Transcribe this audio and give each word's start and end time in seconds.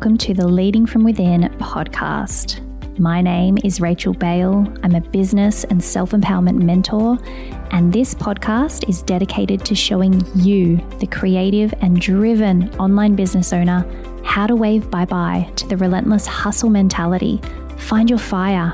welcome 0.00 0.16
to 0.16 0.32
the 0.32 0.48
Leading 0.48 0.86
from 0.86 1.04
Within 1.04 1.42
podcast. 1.58 2.66
My 2.98 3.20
name 3.20 3.58
is 3.64 3.82
Rachel 3.82 4.14
Bale. 4.14 4.66
I'm 4.82 4.94
a 4.94 5.00
business 5.02 5.64
and 5.64 5.84
self 5.84 6.12
empowerment 6.12 6.62
mentor, 6.62 7.18
and 7.70 7.92
this 7.92 8.14
podcast 8.14 8.88
is 8.88 9.02
dedicated 9.02 9.62
to 9.66 9.74
showing 9.74 10.24
you, 10.34 10.78
the 11.00 11.06
creative 11.06 11.74
and 11.82 12.00
driven 12.00 12.74
online 12.76 13.14
business 13.14 13.52
owner, 13.52 13.84
how 14.24 14.46
to 14.46 14.56
wave 14.56 14.90
bye 14.90 15.04
bye 15.04 15.46
to 15.56 15.68
the 15.68 15.76
relentless 15.76 16.24
hustle 16.24 16.70
mentality, 16.70 17.38
find 17.76 18.08
your 18.08 18.18
fire, 18.18 18.72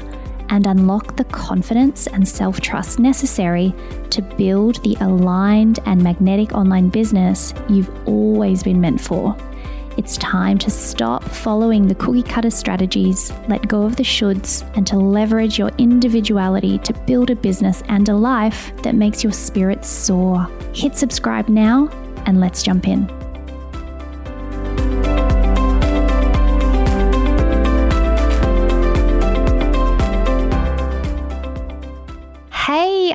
and 0.50 0.68
unlock 0.68 1.16
the 1.16 1.24
confidence 1.24 2.06
and 2.06 2.28
self 2.28 2.60
trust 2.60 3.00
necessary 3.00 3.74
to 4.10 4.22
build 4.22 4.80
the 4.84 4.96
aligned 5.00 5.80
and 5.86 6.00
magnetic 6.00 6.52
online 6.52 6.88
business 6.88 7.52
you've 7.68 7.90
always 8.06 8.62
been 8.62 8.80
meant 8.80 9.00
for. 9.00 9.36
It's 9.96 10.18
time 10.18 10.58
to 10.58 10.70
stop 10.70 11.24
following 11.24 11.88
the 11.88 11.94
cookie 11.94 12.22
cutter 12.22 12.50
strategies, 12.50 13.32
let 13.48 13.66
go 13.66 13.82
of 13.82 13.96
the 13.96 14.02
shoulds, 14.02 14.62
and 14.76 14.86
to 14.88 14.98
leverage 14.98 15.58
your 15.58 15.70
individuality 15.78 16.78
to 16.80 16.92
build 16.92 17.30
a 17.30 17.36
business 17.36 17.82
and 17.88 18.06
a 18.10 18.14
life 18.14 18.72
that 18.82 18.94
makes 18.94 19.24
your 19.24 19.32
spirit 19.32 19.86
soar. 19.86 20.46
Hit 20.74 20.96
subscribe 20.98 21.48
now, 21.48 21.88
and 22.26 22.40
let's 22.40 22.62
jump 22.62 22.86
in. 22.86 23.25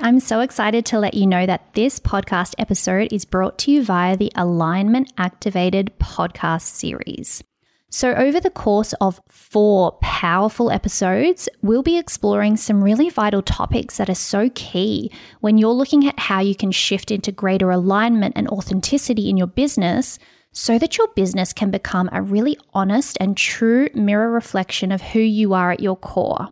I'm 0.03 0.19
so 0.19 0.39
excited 0.39 0.83
to 0.87 0.99
let 0.99 1.13
you 1.13 1.27
know 1.27 1.45
that 1.45 1.75
this 1.75 1.99
podcast 1.99 2.55
episode 2.57 3.13
is 3.13 3.23
brought 3.23 3.59
to 3.59 3.71
you 3.71 3.83
via 3.83 4.17
the 4.17 4.31
Alignment 4.35 5.13
Activated 5.15 5.93
podcast 5.99 6.63
series. 6.63 7.43
So, 7.91 8.13
over 8.13 8.39
the 8.39 8.49
course 8.49 8.93
of 8.99 9.21
four 9.29 9.91
powerful 10.01 10.71
episodes, 10.71 11.47
we'll 11.61 11.83
be 11.83 11.99
exploring 11.99 12.57
some 12.57 12.83
really 12.83 13.11
vital 13.11 13.43
topics 13.43 13.97
that 13.97 14.09
are 14.09 14.15
so 14.15 14.49
key 14.55 15.11
when 15.39 15.59
you're 15.59 15.69
looking 15.69 16.07
at 16.07 16.17
how 16.17 16.39
you 16.39 16.55
can 16.55 16.71
shift 16.71 17.11
into 17.11 17.31
greater 17.31 17.69
alignment 17.69 18.33
and 18.35 18.47
authenticity 18.47 19.29
in 19.29 19.37
your 19.37 19.45
business 19.45 20.17
so 20.51 20.79
that 20.79 20.97
your 20.97 21.09
business 21.09 21.53
can 21.53 21.69
become 21.69 22.09
a 22.11 22.23
really 22.23 22.57
honest 22.73 23.19
and 23.21 23.37
true 23.37 23.87
mirror 23.93 24.31
reflection 24.31 24.91
of 24.91 25.01
who 25.01 25.19
you 25.19 25.53
are 25.53 25.71
at 25.71 25.79
your 25.79 25.95
core. 25.95 26.47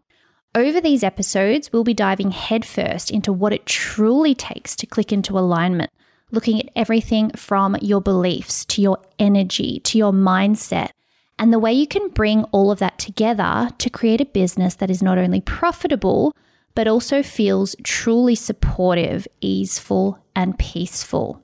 Over 0.56 0.82
these 0.82 1.04
episodes, 1.04 1.72
we'll 1.72 1.84
be 1.84 1.94
diving 1.94 2.32
headfirst 2.32 3.12
into 3.12 3.32
what 3.32 3.54
it 3.54 3.68
truly 3.68 4.34
takes 4.34 4.76
to 4.78 4.88
click 4.88 5.14
into 5.14 5.38
alignment, 5.38 5.92
looking 6.32 6.60
at 6.60 6.72
everything 6.76 7.30
from 7.36 7.78
your 7.82 8.02
beliefs 8.02 8.66
to 8.66 8.82
your 8.82 8.98
energy 9.20 9.80
to 9.82 10.00
your 10.00 10.12
mindset, 10.12 10.90
and 11.38 11.54
the 11.54 11.60
way 11.60 11.72
you 11.72 11.86
can 11.86 12.10
bring 12.10 12.46
all 12.46 12.72
of 12.72 12.80
that 12.80 12.98
together 12.98 13.70
to 13.78 13.90
create 13.92 14.22
a 14.22 14.26
business 14.26 14.74
that 14.76 14.90
is 14.90 15.04
not 15.04 15.20
only 15.20 15.40
profitable, 15.40 16.36
but 16.74 16.88
also 16.88 17.22
feels 17.22 17.76
truly 17.84 18.34
supportive, 18.34 19.28
easeful, 19.42 20.18
and 20.36 20.58
peaceful. 20.58 21.44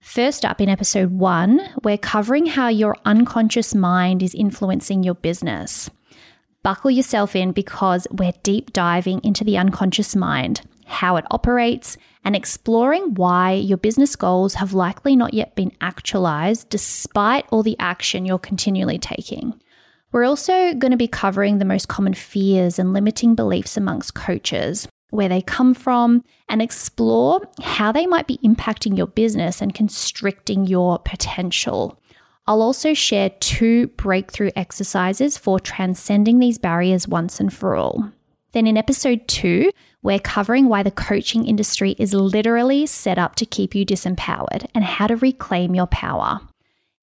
First 0.00 0.44
up 0.44 0.60
in 0.60 0.68
episode 0.68 1.12
one, 1.12 1.60
we're 1.84 1.98
covering 1.98 2.46
how 2.46 2.66
your 2.66 2.96
unconscious 3.04 3.76
mind 3.76 4.24
is 4.24 4.34
influencing 4.34 5.04
your 5.04 5.14
business. 5.14 5.88
Buckle 6.62 6.90
yourself 6.90 7.34
in 7.34 7.52
because 7.52 8.06
we're 8.10 8.34
deep 8.42 8.72
diving 8.74 9.20
into 9.24 9.44
the 9.44 9.56
unconscious 9.56 10.14
mind, 10.14 10.60
how 10.84 11.16
it 11.16 11.24
operates, 11.30 11.96
and 12.22 12.36
exploring 12.36 13.14
why 13.14 13.52
your 13.52 13.78
business 13.78 14.14
goals 14.14 14.54
have 14.54 14.74
likely 14.74 15.16
not 15.16 15.32
yet 15.32 15.54
been 15.54 15.72
actualized 15.80 16.68
despite 16.68 17.46
all 17.50 17.62
the 17.62 17.78
action 17.78 18.26
you're 18.26 18.38
continually 18.38 18.98
taking. 18.98 19.58
We're 20.12 20.24
also 20.24 20.74
going 20.74 20.90
to 20.90 20.98
be 20.98 21.08
covering 21.08 21.58
the 21.58 21.64
most 21.64 21.88
common 21.88 22.12
fears 22.12 22.78
and 22.78 22.92
limiting 22.92 23.34
beliefs 23.34 23.78
amongst 23.78 24.14
coaches, 24.14 24.86
where 25.08 25.30
they 25.30 25.40
come 25.40 25.72
from, 25.72 26.24
and 26.48 26.60
explore 26.60 27.40
how 27.62 27.90
they 27.90 28.06
might 28.06 28.26
be 28.26 28.38
impacting 28.44 28.98
your 28.98 29.06
business 29.06 29.62
and 29.62 29.74
constricting 29.74 30.66
your 30.66 30.98
potential. 30.98 31.99
I'll 32.46 32.62
also 32.62 32.94
share 32.94 33.30
two 33.40 33.88
breakthrough 33.88 34.50
exercises 34.56 35.38
for 35.38 35.60
transcending 35.60 36.38
these 36.38 36.58
barriers 36.58 37.06
once 37.06 37.38
and 37.38 37.52
for 37.52 37.76
all. 37.76 38.10
Then 38.52 38.66
in 38.66 38.76
episode 38.76 39.28
two, 39.28 39.70
we're 40.02 40.18
covering 40.18 40.68
why 40.68 40.82
the 40.82 40.90
coaching 40.90 41.46
industry 41.46 41.94
is 41.98 42.14
literally 42.14 42.86
set 42.86 43.18
up 43.18 43.36
to 43.36 43.46
keep 43.46 43.74
you 43.74 43.86
disempowered 43.86 44.66
and 44.74 44.82
how 44.82 45.06
to 45.06 45.16
reclaim 45.16 45.74
your 45.74 45.86
power. 45.86 46.40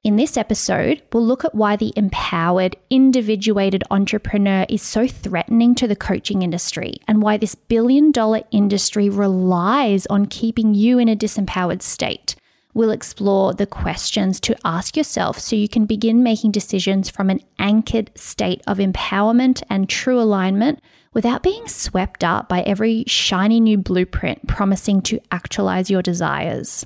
In 0.03 0.15
this 0.15 0.37
episode, 0.37 1.01
we'll 1.11 1.25
look 1.25 1.43
at 1.45 1.55
why 1.55 1.75
the 1.75 1.93
empowered, 1.95 2.75
individuated 2.89 3.83
entrepreneur 3.91 4.65
is 4.69 4.81
so 4.81 5.07
threatening 5.07 5.75
to 5.75 5.87
the 5.87 5.95
coaching 5.95 6.41
industry 6.41 6.95
and 7.07 7.21
why 7.21 7.37
this 7.37 7.55
billion 7.55 8.11
dollar 8.11 8.41
industry 8.51 9.09
relies 9.09 10.05
on 10.07 10.25
keeping 10.25 10.73
you 10.73 10.97
in 10.97 11.09
a 11.09 11.15
disempowered 11.15 11.81
state 11.81 12.35
we'll 12.77 12.91
explore 12.91 13.55
the 13.55 13.65
questions 13.65 14.39
to 14.39 14.55
ask 14.63 14.95
yourself 14.95 15.39
so 15.39 15.55
you 15.55 15.67
can 15.67 15.87
begin 15.87 16.21
making 16.21 16.51
decisions 16.51 17.09
from 17.09 17.31
an 17.31 17.41
anchored 17.57 18.11
state 18.13 18.61
of 18.67 18.77
empowerment 18.77 19.63
and 19.67 19.89
true 19.89 20.19
alignment 20.19 20.79
without 21.11 21.41
being 21.41 21.67
swept 21.67 22.23
up 22.23 22.47
by 22.47 22.61
every 22.61 23.03
shiny 23.07 23.59
new 23.59 23.79
blueprint 23.79 24.47
promising 24.47 25.01
to 25.01 25.19
actualize 25.31 25.89
your 25.89 26.03
desires. 26.03 26.85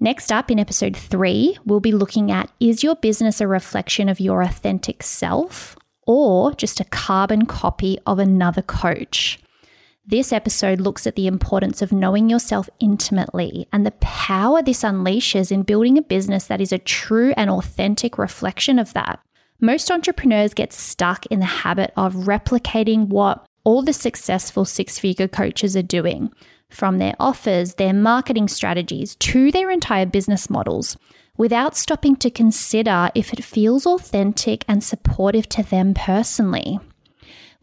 Next 0.00 0.32
up 0.32 0.50
in 0.50 0.58
episode 0.58 0.96
three, 0.96 1.56
we'll 1.64 1.78
be 1.78 1.92
looking 1.92 2.32
at 2.32 2.50
is 2.58 2.82
your 2.82 2.96
business 2.96 3.40
a 3.40 3.46
reflection 3.46 4.08
of 4.08 4.18
your 4.18 4.42
authentic 4.42 5.04
self 5.04 5.76
or 6.08 6.52
just 6.54 6.80
a 6.80 6.84
carbon 6.86 7.46
copy 7.46 8.00
of 8.04 8.18
another 8.18 8.62
coach? 8.62 9.38
This 10.06 10.34
episode 10.34 10.82
looks 10.82 11.06
at 11.06 11.16
the 11.16 11.26
importance 11.26 11.80
of 11.80 11.90
knowing 11.90 12.28
yourself 12.28 12.68
intimately 12.78 13.66
and 13.72 13.86
the 13.86 13.90
power 14.02 14.62
this 14.62 14.82
unleashes 14.82 15.50
in 15.50 15.62
building 15.62 15.96
a 15.96 16.02
business 16.02 16.46
that 16.46 16.60
is 16.60 16.72
a 16.72 16.78
true 16.78 17.32
and 17.38 17.48
authentic 17.48 18.18
reflection 18.18 18.78
of 18.78 18.92
that. 18.92 19.18
Most 19.60 19.90
entrepreneurs 19.90 20.52
get 20.52 20.74
stuck 20.74 21.24
in 21.26 21.38
the 21.40 21.46
habit 21.46 21.90
of 21.96 22.12
replicating 22.14 23.08
what 23.08 23.46
all 23.64 23.80
the 23.80 23.94
successful 23.94 24.66
six 24.66 24.98
figure 24.98 25.26
coaches 25.26 25.74
are 25.74 25.82
doing, 25.82 26.30
from 26.68 26.98
their 26.98 27.14
offers, 27.18 27.76
their 27.76 27.94
marketing 27.94 28.48
strategies, 28.48 29.14
to 29.16 29.50
their 29.50 29.70
entire 29.70 30.04
business 30.04 30.50
models, 30.50 30.98
without 31.38 31.78
stopping 31.78 32.14
to 32.16 32.30
consider 32.30 33.10
if 33.14 33.32
it 33.32 33.42
feels 33.42 33.86
authentic 33.86 34.66
and 34.68 34.84
supportive 34.84 35.48
to 35.48 35.62
them 35.62 35.94
personally. 35.94 36.78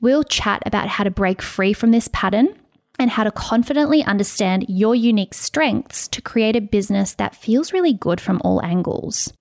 We'll 0.02 0.24
chat 0.24 0.64
about 0.66 0.88
how 0.88 1.04
to 1.04 1.12
break 1.12 1.44
free 1.44 1.74
from 1.74 1.92
this 1.92 2.10
pattern 2.12 2.58
and 2.98 3.12
how 3.12 3.24
to 3.24 3.32
confidently 3.32 4.04
understand 4.04 4.66
your 4.68 4.96
unique 4.96 5.36
strengths 5.36 6.08
to 6.08 6.24
create 6.24 6.56
a 6.56 6.62
business 6.62 7.14
that 7.14 7.36
feels 7.36 7.72
really 7.72 7.94
good 7.94 8.20
from 8.20 8.42
all 8.44 8.64
angles. 8.64 9.32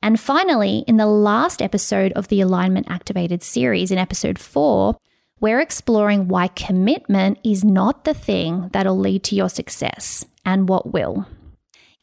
And 0.00 0.20
finally, 0.20 0.84
in 0.86 0.98
the 0.98 1.06
last 1.06 1.60
episode 1.60 2.12
of 2.12 2.28
the 2.28 2.40
Alignment 2.40 2.88
Activated 2.88 3.42
series, 3.42 3.90
in 3.90 3.98
episode 3.98 4.38
four, 4.38 4.96
we're 5.40 5.58
exploring 5.60 6.28
why 6.28 6.46
commitment 6.46 7.38
is 7.44 7.64
not 7.64 8.04
the 8.04 8.14
thing 8.14 8.70
that'll 8.72 8.98
lead 8.98 9.24
to 9.24 9.34
your 9.34 9.48
success 9.48 10.24
and 10.44 10.68
what 10.68 10.92
will. 10.92 11.26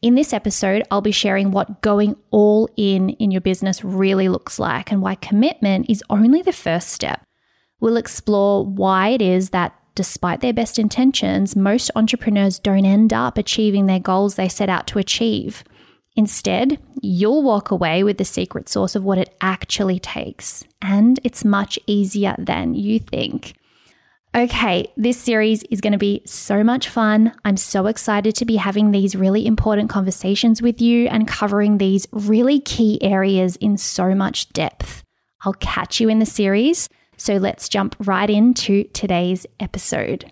In 0.02 0.16
this 0.16 0.34
episode, 0.34 0.84
I'll 0.92 1.00
be 1.00 1.12
sharing 1.12 1.52
what 1.52 1.82
going 1.82 2.18
all 2.32 2.70
in 2.76 3.12
in 3.12 3.32
your 3.32 3.42
business 3.42 3.86
really 3.86 4.28
looks 4.28 4.60
like 4.60 4.92
and 4.92 5.02
why 5.02 5.16
commitment 5.16 5.90
is 5.90 6.04
only 6.10 6.42
the 6.42 6.52
first 6.52 6.90
step 6.90 7.22
We'll 7.80 7.98
explore 7.98 8.66
why 8.66 9.10
it 9.10 9.22
is 9.22 9.50
that 9.50 9.74
despite 9.96 10.42
their 10.42 10.54
best 10.54 10.78
intentions, 10.78 11.56
most 11.56 11.92
entrepreneurs 11.96 12.60
don't 12.60 12.86
end 12.86 13.14
up 13.14 13.38
achieving 13.38 13.86
their 13.86 14.00
goals 14.00 14.36
they 14.36 14.50
set 14.50 14.70
out 14.70 14.88
to 14.88 15.00
achieve. 15.00 15.64
Instead, 16.18 16.80
you'll 17.02 17.44
walk 17.44 17.72
away 17.72 18.04
with 18.04 18.18
the 18.18 18.26
secret 18.26 18.70
sauce 18.70 18.96
of 18.96 19.04
what 19.04 19.18
it 19.18 19.36
actually 19.42 20.00
takes, 20.00 20.64
and 20.82 21.20
it's 21.24 21.44
much 21.44 21.78
easier 21.88 22.36
than 22.38 22.74
you 22.74 23.00
think. 23.00 23.54
Okay, 24.34 24.92
this 24.98 25.18
series 25.18 25.64
is 25.64 25.80
going 25.80 25.94
to 25.94 25.98
be 25.98 26.22
so 26.26 26.62
much 26.62 26.90
fun. 26.90 27.34
I'm 27.46 27.56
so 27.56 27.88
excited 27.88 28.36
to 28.36 28.46
be 28.46 28.58
having 28.58 28.92
these 28.92 29.16
really 29.16 29.46
important 29.46 29.90
conversations 29.90 30.62
with 30.62 30.82
you 30.82 31.08
and 31.08 31.28
covering 31.28 31.78
these 31.78 32.06
really 32.12 32.60
key 32.60 33.02
areas 33.02 33.56
in 33.58 33.78
so 33.78 34.14
much 34.14 34.50
depth. 34.50 35.04
I'll 35.44 35.54
catch 35.54 36.02
you 36.02 36.10
in 36.10 36.20
the 36.20 36.26
series. 36.26 36.90
So 37.18 37.38
let's 37.38 37.70
jump 37.70 37.96
right 38.00 38.30
into 38.30 38.84
today's 38.86 39.46
episode. 39.60 40.32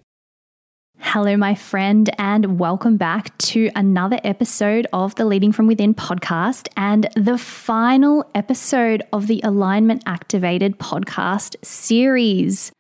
Hello, 1.00 1.36
my 1.36 1.54
friend, 1.54 2.10
and 2.18 2.60
welcome 2.60 2.98
back 2.98 3.38
to 3.40 3.70
another 3.76 4.20
episode 4.24 4.88
of 4.94 5.16
the 5.16 5.26
Leading 5.26 5.52
from 5.52 5.68
Within 5.68 5.94
podcast 5.94 6.70
and 6.78 7.10
the 7.16 7.38
final 7.38 8.30
episode 8.34 9.04
of 9.12 9.28
the 9.28 9.42
Alignment 9.44 10.04
Activated 10.06 10.80
podcast 10.80 11.56
series. 11.64 12.72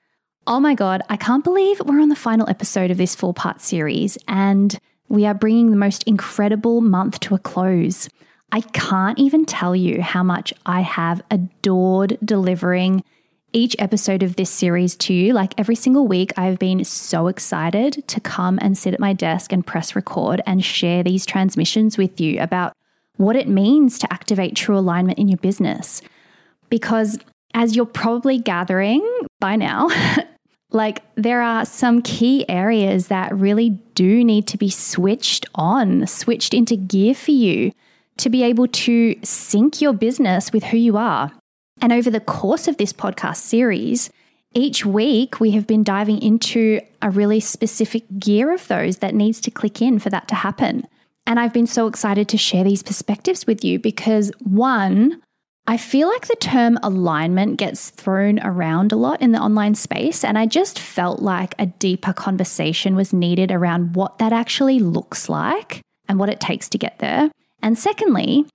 Oh 0.47 0.59
my 0.59 0.73
God, 0.73 1.01
I 1.09 1.17
can't 1.17 1.43
believe 1.43 1.81
we're 1.81 2.01
on 2.01 2.09
the 2.09 2.15
final 2.15 2.49
episode 2.49 2.91
of 2.91 2.97
this 2.97 3.15
four 3.15 3.33
part 3.33 3.61
series 3.61 4.17
and 4.27 4.77
we 5.09 5.25
are 5.25 5.33
bringing 5.33 5.69
the 5.69 5.77
most 5.77 6.03
incredible 6.03 6.81
month 6.81 7.19
to 7.21 7.35
a 7.35 7.39
close. 7.39 8.09
I 8.51 8.61
can't 8.61 9.19
even 9.19 9.45
tell 9.45 9.75
you 9.75 10.01
how 10.01 10.23
much 10.23 10.53
I 10.65 10.81
have 10.81 11.21
adored 11.29 12.17
delivering 12.23 13.03
each 13.53 13.75
episode 13.79 14.23
of 14.23 14.35
this 14.35 14.49
series 14.49 14.95
to 14.95 15.13
you. 15.13 15.33
Like 15.33 15.53
every 15.57 15.75
single 15.75 16.07
week, 16.07 16.33
I've 16.37 16.59
been 16.59 16.83
so 16.83 17.27
excited 17.27 18.07
to 18.07 18.19
come 18.19 18.59
and 18.61 18.77
sit 18.77 18.93
at 18.93 18.99
my 18.99 19.13
desk 19.13 19.53
and 19.53 19.65
press 19.65 19.95
record 19.95 20.41
and 20.45 20.65
share 20.65 21.03
these 21.03 21.25
transmissions 21.25 21.97
with 21.97 22.19
you 22.19 22.41
about 22.41 22.73
what 23.17 23.35
it 23.35 23.47
means 23.47 23.99
to 23.99 24.11
activate 24.11 24.55
true 24.55 24.77
alignment 24.77 25.19
in 25.19 25.27
your 25.27 25.37
business. 25.37 26.01
Because 26.69 27.19
as 27.53 27.75
you're 27.75 27.85
probably 27.85 28.39
gathering 28.39 29.07
by 29.39 29.55
now, 29.55 29.89
like 30.71 31.03
there 31.15 31.41
are 31.41 31.65
some 31.65 32.01
key 32.01 32.49
areas 32.49 33.07
that 33.07 33.35
really 33.35 33.69
do 33.93 34.23
need 34.23 34.47
to 34.47 34.57
be 34.57 34.69
switched 34.69 35.45
on, 35.53 36.07
switched 36.07 36.53
into 36.53 36.75
gear 36.75 37.13
for 37.13 37.31
you 37.31 37.71
to 38.17 38.29
be 38.29 38.43
able 38.43 38.67
to 38.67 39.15
sync 39.23 39.81
your 39.81 39.93
business 39.93 40.51
with 40.51 40.63
who 40.65 40.77
you 40.77 40.97
are. 40.97 41.31
And 41.83 41.91
over 41.91 42.09
the 42.09 42.21
course 42.21 42.69
of 42.69 42.77
this 42.77 42.93
podcast 42.93 43.35
series, 43.35 44.09
each 44.53 44.85
week 44.85 45.41
we 45.41 45.51
have 45.51 45.67
been 45.67 45.83
diving 45.83 46.21
into 46.21 46.79
a 47.01 47.09
really 47.09 47.41
specific 47.41 48.05
gear 48.17 48.53
of 48.53 48.65
those 48.69 48.99
that 48.99 49.13
needs 49.13 49.41
to 49.41 49.51
click 49.51 49.81
in 49.81 49.99
for 49.99 50.09
that 50.09 50.29
to 50.29 50.35
happen. 50.35 50.87
And 51.27 51.41
I've 51.41 51.51
been 51.51 51.67
so 51.67 51.87
excited 51.87 52.29
to 52.29 52.37
share 52.37 52.63
these 52.63 52.83
perspectives 52.83 53.45
with 53.45 53.65
you 53.65 53.79
because 53.79 54.31
one, 54.39 55.21
I 55.67 55.75
feel 55.75 56.07
like 56.07 56.27
the 56.27 56.37
term 56.37 56.79
alignment 56.83 57.57
gets 57.57 57.89
thrown 57.89 58.39
around 58.39 58.93
a 58.93 58.97
lot 58.97 59.21
in 59.21 59.33
the 59.33 59.41
online 59.41 59.75
space, 59.75 60.23
and 60.23 60.37
I 60.37 60.45
just 60.45 60.79
felt 60.79 61.21
like 61.21 61.53
a 61.59 61.65
deeper 61.65 62.13
conversation 62.13 62.95
was 62.95 63.11
needed 63.11 63.51
around 63.51 63.97
what 63.97 64.19
that 64.19 64.31
actually 64.31 64.79
looks 64.79 65.27
like 65.27 65.81
and 66.07 66.17
what 66.17 66.29
it 66.29 66.39
takes 66.39 66.69
to 66.69 66.77
get 66.77 66.99
there. 66.99 67.29
And 67.61 67.77
secondly, 67.77 68.45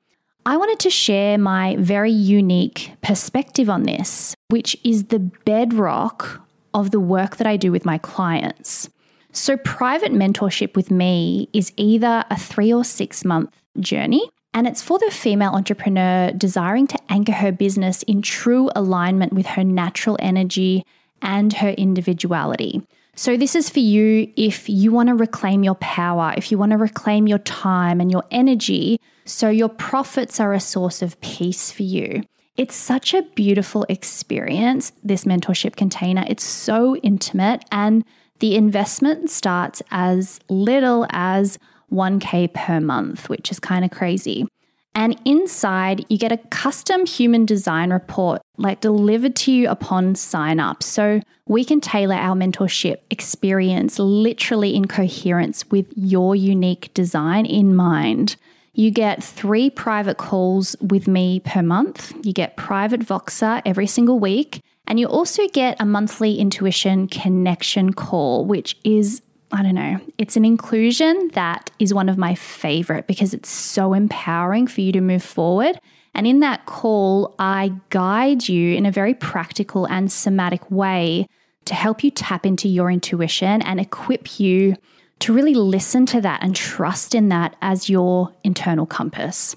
I 0.47 0.57
wanted 0.57 0.79
to 0.81 0.91
share 0.91 1.37
my 1.39 1.77
very 1.79 2.13
unique 2.13 2.93
perspective 3.03 3.69
on 3.69 3.83
this, 3.83 4.35
which 4.49 4.77
is 4.85 5.05
the 5.05 5.19
bedrock 5.19 6.41
of 6.75 6.91
the 6.91 7.01
work 7.01 7.37
that 7.37 7.47
I 7.47 7.57
do 7.57 7.73
with 7.73 7.85
my 7.85 7.99
clients. 7.99 8.89
So, 9.33 9.57
private 9.59 10.13
mentorship 10.13 10.75
with 10.75 10.91
me 10.91 11.49
is 11.53 11.73
either 11.77 12.25
a 12.31 12.39
three 12.39 12.73
or 12.73 12.85
six 12.85 13.25
month 13.25 13.51
journey 13.79 14.29
and 14.55 14.67
it's 14.67 14.83
for 14.83 14.99
the 14.99 15.11
female 15.11 15.53
entrepreneur 15.53 16.33
desiring 16.33 16.87
to 16.89 16.99
anchor 17.09 17.33
her 17.33 17.53
business 17.53 18.03
in 18.05 18.23
true 18.23 18.71
alignment 18.75 19.33
with 19.33 19.47
her 19.47 19.65
natural 19.65 20.17
energy 20.21 20.85
and 21.21 21.53
her 21.55 21.71
individuality. 21.71 22.83
So, 23.15 23.37
this 23.37 23.55
is 23.55 23.69
for 23.69 23.81
you 23.81 24.33
if 24.37 24.69
you 24.69 24.93
want 24.93 25.09
to 25.09 25.15
reclaim 25.15 25.63
your 25.63 25.75
power, 25.77 26.33
if 26.37 26.51
you 26.51 26.59
want 26.59 26.73
to 26.73 26.79
reclaim 26.79 27.27
your 27.27 27.39
time 27.39 28.01
and 28.01 28.11
your 28.11 28.25
energy, 28.31 29.01
so 29.29 29.49
your 29.51 29.69
profits 29.69 30.41
are 30.41 30.55
a 30.55 30.61
source 30.61 31.03
of 31.03 31.21
peace 31.21 31.71
for 31.71 31.83
you. 31.83 32.23
It's 32.57 32.75
such 32.75 33.15
a 33.15 33.23
beautiful 33.23 33.87
experience, 33.89 34.91
this 35.05 35.25
mentorship 35.25 35.77
container. 35.77 36.25
It's 36.27 36.43
so 36.43 36.97
intimate, 36.97 37.65
and 37.71 38.05
the 38.41 38.57
investment 38.57 39.31
starts 39.31 39.83
as 39.91 40.41
little 40.49 41.07
as 41.11 41.59
1K 41.93 42.53
per 42.55 42.81
month, 42.81 43.29
which 43.29 43.51
is 43.51 43.61
kind 43.61 43.85
of 43.85 43.91
crazy. 43.91 44.47
And 44.95 45.21
inside, 45.25 46.05
you 46.09 46.19
get 46.19 46.33
a 46.33 46.39
custom 46.39 47.07
human 47.07 47.47
design 47.47 47.93
report 47.93 48.43
like 48.57 48.81
delivered 48.81 49.37
to 49.37 49.53
you 49.53 49.69
upon 49.69 50.17
sign 50.17 50.59
up. 50.59 50.83
So 50.83 51.21
we 51.47 51.65
can 51.65 51.81
tailor 51.81 52.17
our 52.17 52.35
mentorship 52.35 52.97
experience 53.09 54.01
literally 54.01 54.75
in 54.75 54.89
coherence 54.89 55.65
with 55.71 55.87
your 55.95 56.35
unique 56.35 56.93
design 56.95 57.47
in 57.47 57.77
mind. 57.77 58.37
You 58.79 58.93
get 58.93 59.25
three 59.25 59.71
private 59.71 60.19
calls 60.19 60.77
with 60.81 61.09
me 61.09 61.41
per 61.41 61.63
month. 61.63 62.15
You 62.23 62.33
get 62.33 62.57
private 62.57 63.01
Voxer 63.01 63.61
every 63.67 63.89
single 63.89 64.21
week. 64.21 64.63
And 64.87 65.01
you 65.01 65.09
also 65.09 65.49
get 65.49 65.77
a 65.81 65.85
monthly 65.85 66.39
intuition 66.39 67.09
connection 67.09 67.93
call, 67.93 68.45
which 68.45 68.77
is 68.85 69.21
I 69.51 69.65
don't 69.65 69.75
know, 69.75 69.99
it's 70.17 70.37
an 70.37 70.45
inclusion 70.45 71.31
that 71.33 71.73
is 71.81 71.93
one 71.93 72.09
of 72.09 72.19
my 72.19 72.37
favorite 72.37 73.09
because 73.09 73.35
it's 73.35 73.51
so 73.51 73.95
empowering 73.95 74.69
for 74.69 74.81
you 74.81 74.93
to 74.93 75.01
move 75.01 75.25
forward. 75.25 75.81
And 76.15 76.25
in 76.25 76.39
that 76.41 76.67
call, 76.67 77.35
I 77.41 77.73
guide 77.91 78.47
you 78.47 78.77
in 78.77 78.87
a 78.87 78.93
very 78.93 79.15
practical 79.15 79.87
and 79.87 80.13
somatic 80.13 80.71
way 80.71 81.27
to 81.65 81.75
help 81.75 82.05
you 82.05 82.13
tap 82.13 82.47
into 82.47 82.69
your 82.69 82.93
intuition 82.93 83.61
and 83.63 83.81
equip 83.81 84.39
you 84.39 84.77
to 85.21 85.33
really 85.33 85.55
listen 85.55 86.07
to 86.07 86.21
that 86.21 86.43
and 86.43 86.55
trust 86.55 87.15
in 87.15 87.29
that 87.29 87.57
as 87.61 87.89
your 87.89 88.33
internal 88.45 88.87
compass. 88.87 89.57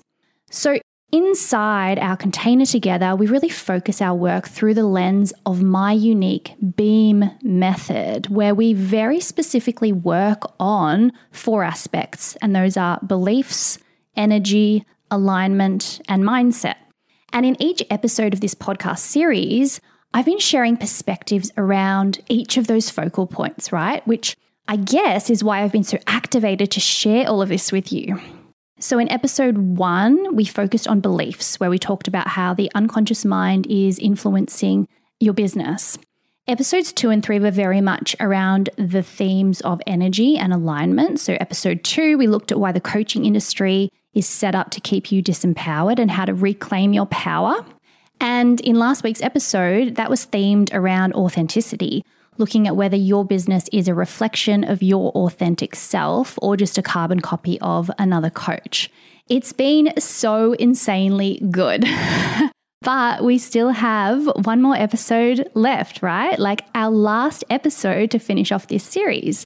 So, 0.50 0.80
Inside 1.13 2.00
our 2.00 2.16
container 2.16 2.66
together, 2.66 3.18
we 3.18 3.28
really 3.28 3.50
focus 3.50 4.02
our 4.02 4.16
work 4.16 4.48
through 4.48 4.75
the 4.75 4.86
lens 4.86 5.34
of 5.46 5.62
my 5.62 5.92
unique 5.92 6.56
BEAM 6.78 7.30
method, 7.44 8.28
where 8.28 8.56
we 8.56 8.74
very 8.74 9.19
specifically 9.19 9.92
work 9.92 10.44
on 10.58 11.12
four 11.31 11.63
aspects, 11.66 12.38
and 12.42 12.56
those 12.56 12.78
are 12.78 12.98
beliefs, 13.06 13.78
energy, 14.16 14.86
alignment, 15.10 16.00
and 16.08 16.24
mindset. 16.24 16.75
And 17.34 17.46
in 17.46 17.62
each 17.62 17.84
episode 17.90 18.34
of 18.34 18.40
this 18.40 18.56
podcast 18.56 19.00
series, 19.00 19.81
I've 20.13 20.25
been 20.25 20.40
sharing 20.40 20.78
perspectives 20.78 21.52
around 21.58 22.22
each 22.30 22.56
of 22.56 22.68
those 22.68 22.90
focal 22.90 23.28
points, 23.28 23.74
right? 23.74 24.06
Which 24.08 24.38
I 24.68 24.78
guess 24.78 25.30
is 25.30 25.44
why 25.44 25.62
I've 25.62 25.72
been 25.72 25.84
so 25.84 25.98
activated 26.08 26.72
to 26.72 26.80
share 26.80 27.28
all 27.28 27.42
of 27.42 27.50
this 27.50 27.72
with 27.72 27.92
you. 27.92 28.19
So, 28.80 28.98
in 28.98 29.12
episode 29.12 29.58
one, 29.58 30.36
we 30.36 30.46
focused 30.46 30.88
on 30.88 31.02
beliefs, 31.02 31.60
where 31.60 31.69
we 31.69 31.78
talked 31.78 32.08
about 32.08 32.28
how 32.28 32.54
the 32.54 32.72
unconscious 32.74 33.24
mind 33.24 33.68
is 33.68 34.00
influencing 34.00 34.88
your 35.19 35.34
business. 35.34 36.00
Episodes 36.48 36.92
two 36.92 37.12
and 37.12 37.24
three 37.24 37.38
were 37.38 37.52
very 37.52 37.81
much 37.81 38.16
around 38.19 38.72
the 38.78 39.04
themes 39.04 39.62
of 39.62 39.80
energy 39.86 40.36
and 40.36 40.52
alignment. 40.52 41.19
So, 41.19 41.38
episode 41.40 41.84
two, 41.84 42.18
we 42.18 42.25
looked 42.28 42.52
at 42.52 42.60
why 42.60 42.72
the 42.72 42.81
coaching 42.81 43.25
industry 43.25 43.90
is 44.16 44.28
set 44.28 44.56
up 44.56 44.72
to 44.72 44.81
keep 44.81 45.12
you 45.12 45.22
disempowered 45.22 46.00
and 46.00 46.10
how 46.10 46.25
to 46.25 46.34
reclaim 46.34 46.94
your 46.94 47.06
power. 47.06 47.63
And 48.19 48.60
in 48.62 48.75
last 48.75 49.04
week's 49.04 49.22
episode, 49.22 49.96
that 49.96 50.10
was 50.10 50.25
themed 50.25 50.74
around 50.74 51.13
authenticity, 51.13 52.04
looking 52.42 52.68
at 52.68 52.76
whether 52.76 52.98
your 52.98 53.24
business 53.24 53.70
is 53.72 53.88
a 53.88 53.94
reflection 53.94 54.65
of 54.65 54.84
your 54.84 55.12
authentic 55.12 55.75
self 55.75 56.38
or 56.42 56.58
just 56.58 56.77
a 56.77 56.82
carbon 56.82 57.22
copy 57.22 57.58
of 57.62 57.89
another 57.98 58.30
coach. 58.30 58.89
It's 59.30 59.54
been 59.54 59.94
so 59.98 60.54
insanely 60.54 61.39
good. 61.51 61.86
but 62.82 63.24
we 63.24 63.38
still 63.38 63.70
have 63.70 64.25
one 64.44 64.62
more 64.62 64.75
episode 64.75 65.50
left, 65.54 66.01
right? 66.01 66.38
Like 66.38 66.63
our 66.75 66.89
last 66.89 67.44
episode 67.50 68.12
to 68.12 68.20
finish 68.20 68.51
off 68.51 68.68
this 68.68 68.84
series. 68.84 69.46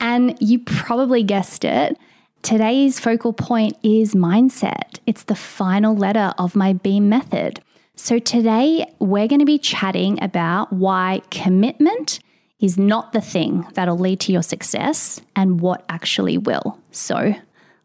And 0.00 0.38
you 0.40 0.60
probably 0.60 1.24
guessed 1.24 1.64
it. 1.64 1.98
Today's 2.42 3.00
focal 3.00 3.32
point 3.32 3.76
is 3.82 4.14
mindset. 4.14 5.00
It's 5.06 5.24
the 5.24 5.34
final 5.34 5.96
letter 5.96 6.32
of 6.38 6.54
my 6.54 6.72
BEAM 6.72 7.08
method. 7.08 7.60
So, 7.96 8.20
today 8.20 8.86
we're 9.00 9.26
going 9.26 9.40
to 9.40 9.44
be 9.44 9.58
chatting 9.58 10.22
about 10.22 10.72
why 10.72 11.20
commitment 11.32 12.20
is 12.60 12.78
not 12.78 13.12
the 13.12 13.20
thing 13.20 13.66
that'll 13.74 13.98
lead 13.98 14.20
to 14.20 14.32
your 14.32 14.42
success 14.42 15.20
and 15.36 15.60
what 15.60 15.84
actually 15.88 16.38
will. 16.38 16.78
So, 16.90 17.34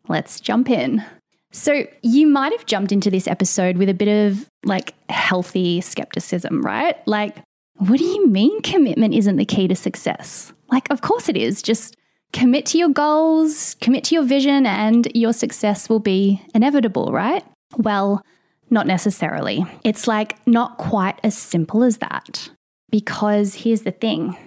let's 0.07 0.39
jump 0.39 0.69
in. 0.69 1.03
So, 1.51 1.85
you 2.01 2.27
might 2.27 2.51
have 2.51 2.65
jumped 2.65 2.91
into 2.91 3.11
this 3.11 3.27
episode 3.27 3.77
with 3.77 3.89
a 3.89 3.93
bit 3.93 4.07
of 4.07 4.49
like 4.65 4.95
healthy 5.09 5.81
skepticism, 5.81 6.61
right? 6.61 6.95
Like, 7.07 7.37
what 7.77 7.99
do 7.99 8.05
you 8.05 8.27
mean 8.27 8.61
commitment 8.61 9.13
isn't 9.13 9.35
the 9.35 9.45
key 9.45 9.67
to 9.67 9.75
success? 9.75 10.53
Like, 10.71 10.89
of 10.89 11.01
course 11.01 11.29
it 11.29 11.37
is. 11.37 11.61
Just 11.61 11.95
commit 12.31 12.65
to 12.67 12.77
your 12.77 12.89
goals, 12.89 13.75
commit 13.81 14.03
to 14.05 14.15
your 14.15 14.23
vision, 14.23 14.65
and 14.65 15.07
your 15.13 15.33
success 15.33 15.89
will 15.89 15.99
be 15.99 16.41
inevitable, 16.53 17.11
right? 17.11 17.43
Well, 17.77 18.23
not 18.69 18.87
necessarily. 18.87 19.65
It's 19.83 20.07
like 20.07 20.45
not 20.47 20.77
quite 20.77 21.19
as 21.23 21.37
simple 21.37 21.83
as 21.83 21.97
that. 21.97 22.49
Because 22.89 23.55
here's 23.55 23.81
the 23.81 23.91
thing 23.91 24.37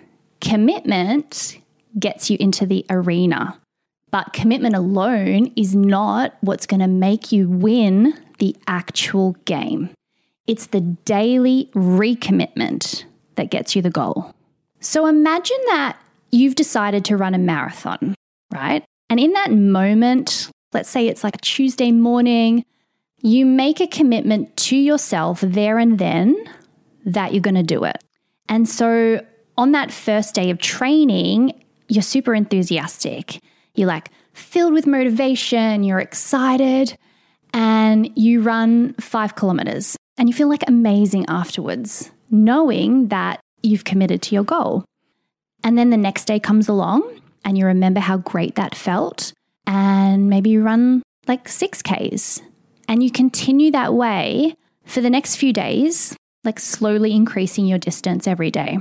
commitment 0.40 1.58
gets 1.98 2.30
you 2.30 2.36
into 2.40 2.66
the 2.66 2.84
arena, 2.90 3.60
but 4.10 4.32
commitment 4.32 4.74
alone 4.74 5.52
is 5.56 5.74
not 5.74 6.36
what's 6.40 6.66
going 6.66 6.80
to 6.80 6.86
make 6.86 7.32
you 7.32 7.48
win 7.48 8.14
the 8.38 8.56
actual 8.66 9.32
game. 9.44 9.90
It's 10.46 10.66
the 10.66 10.80
daily 10.80 11.70
recommitment 11.74 13.04
that 13.34 13.50
gets 13.50 13.74
you 13.74 13.82
the 13.82 13.90
goal. 13.90 14.34
So 14.80 15.06
imagine 15.06 15.58
that 15.66 15.98
you've 16.30 16.54
decided 16.54 17.04
to 17.06 17.16
run 17.16 17.34
a 17.34 17.38
marathon, 17.38 18.14
right? 18.52 18.84
And 19.08 19.18
in 19.18 19.32
that 19.32 19.50
moment, 19.50 20.50
let's 20.72 20.90
say 20.90 21.08
it's 21.08 21.24
like 21.24 21.36
a 21.36 21.40
Tuesday 21.40 21.92
morning, 21.92 22.64
you 23.22 23.46
make 23.46 23.80
a 23.80 23.86
commitment 23.86 24.56
to 24.56 24.76
yourself 24.76 25.40
there 25.40 25.78
and 25.78 25.98
then 25.98 26.36
that 27.04 27.32
you're 27.32 27.40
going 27.40 27.54
to 27.54 27.62
do 27.62 27.84
it. 27.84 28.02
And 28.48 28.68
so 28.68 29.24
on 29.56 29.72
that 29.72 29.90
first 29.92 30.34
day 30.34 30.50
of 30.50 30.58
training, 30.58 31.52
you're 31.88 32.02
super 32.02 32.34
enthusiastic. 32.34 33.40
You're 33.74 33.88
like 33.88 34.10
filled 34.32 34.72
with 34.72 34.86
motivation, 34.86 35.82
you're 35.84 36.00
excited. 36.00 36.96
and 37.56 38.10
you 38.16 38.42
run 38.42 38.92
five 38.94 39.34
kilometers 39.34 39.96
and 40.18 40.28
you 40.28 40.34
feel 40.34 40.48
like 40.48 40.62
amazing 40.68 41.24
afterwards, 41.26 42.10
knowing 42.30 43.08
that 43.08 43.40
you've 43.62 43.84
committed 43.84 44.20
to 44.22 44.34
your 44.34 44.44
goal. 44.44 44.84
And 45.64 45.78
then 45.78 45.88
the 45.88 45.96
next 45.96 46.26
day 46.26 46.38
comes 46.38 46.68
along 46.68 47.02
and 47.46 47.56
you 47.56 47.64
remember 47.64 48.00
how 48.00 48.18
great 48.18 48.56
that 48.56 48.74
felt. 48.74 49.32
And 49.66 50.28
maybe 50.28 50.50
you 50.50 50.62
run 50.62 51.02
like 51.26 51.48
six 51.48 51.82
Ks 51.82 52.42
and 52.88 53.02
you 53.02 53.10
continue 53.10 53.70
that 53.72 53.94
way 53.94 54.54
for 54.84 55.00
the 55.00 55.10
next 55.10 55.36
few 55.36 55.52
days, 55.52 56.14
like 56.44 56.60
slowly 56.60 57.12
increasing 57.14 57.66
your 57.66 57.78
distance 57.78 58.28
every 58.28 58.50
day. 58.50 58.78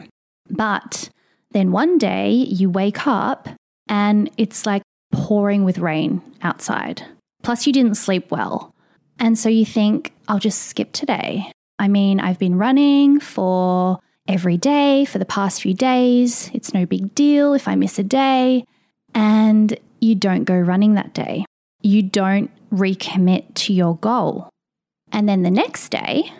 But 0.50 1.10
then 1.52 1.72
one 1.72 1.98
day 1.98 2.32
you 2.32 2.70
wake 2.70 3.08
up 3.08 3.50
and 3.88 4.30
it's 4.38 4.66
like 4.66 4.82
pouring 5.12 5.64
with 5.64 5.78
rain 5.78 6.22
outside. 6.42 7.04
Plus, 7.44 7.66
you 7.66 7.74
didn't 7.74 7.96
sleep 7.96 8.32
well. 8.32 8.74
And 9.20 9.38
so 9.38 9.50
you 9.50 9.66
think, 9.66 10.14
I'll 10.28 10.40
just 10.40 10.64
skip 10.64 10.92
today. 10.92 11.52
I 11.80 11.88
mean, 11.88 12.20
I've 12.20 12.40
been 12.40 12.58
running 12.58 13.20
for 13.20 14.00
every 14.28 14.58
day 14.58 15.06
for 15.06 15.20
the 15.20 15.25
past 15.25 15.62
few 15.62 15.74
days. 15.74 16.50
It's 16.54 16.74
no 16.74 16.86
big 16.86 17.14
deal 17.16 17.54
if 17.54 17.68
I 17.68 17.75
miss 17.75 18.00
a 18.00 18.04
day. 18.04 18.66
And 19.14 19.78
you 20.02 20.16
don't 20.16 20.44
go 20.44 20.58
running 20.58 20.96
that 20.96 21.14
day. 21.14 21.46
You 21.82 22.02
don't 22.02 22.52
recommit 22.72 23.54
to 23.56 23.74
your 23.74 23.98
goal. 23.98 24.50
And 25.12 25.30
then 25.30 25.44
the 25.44 25.52
next 25.52 25.90
day, 25.90 26.32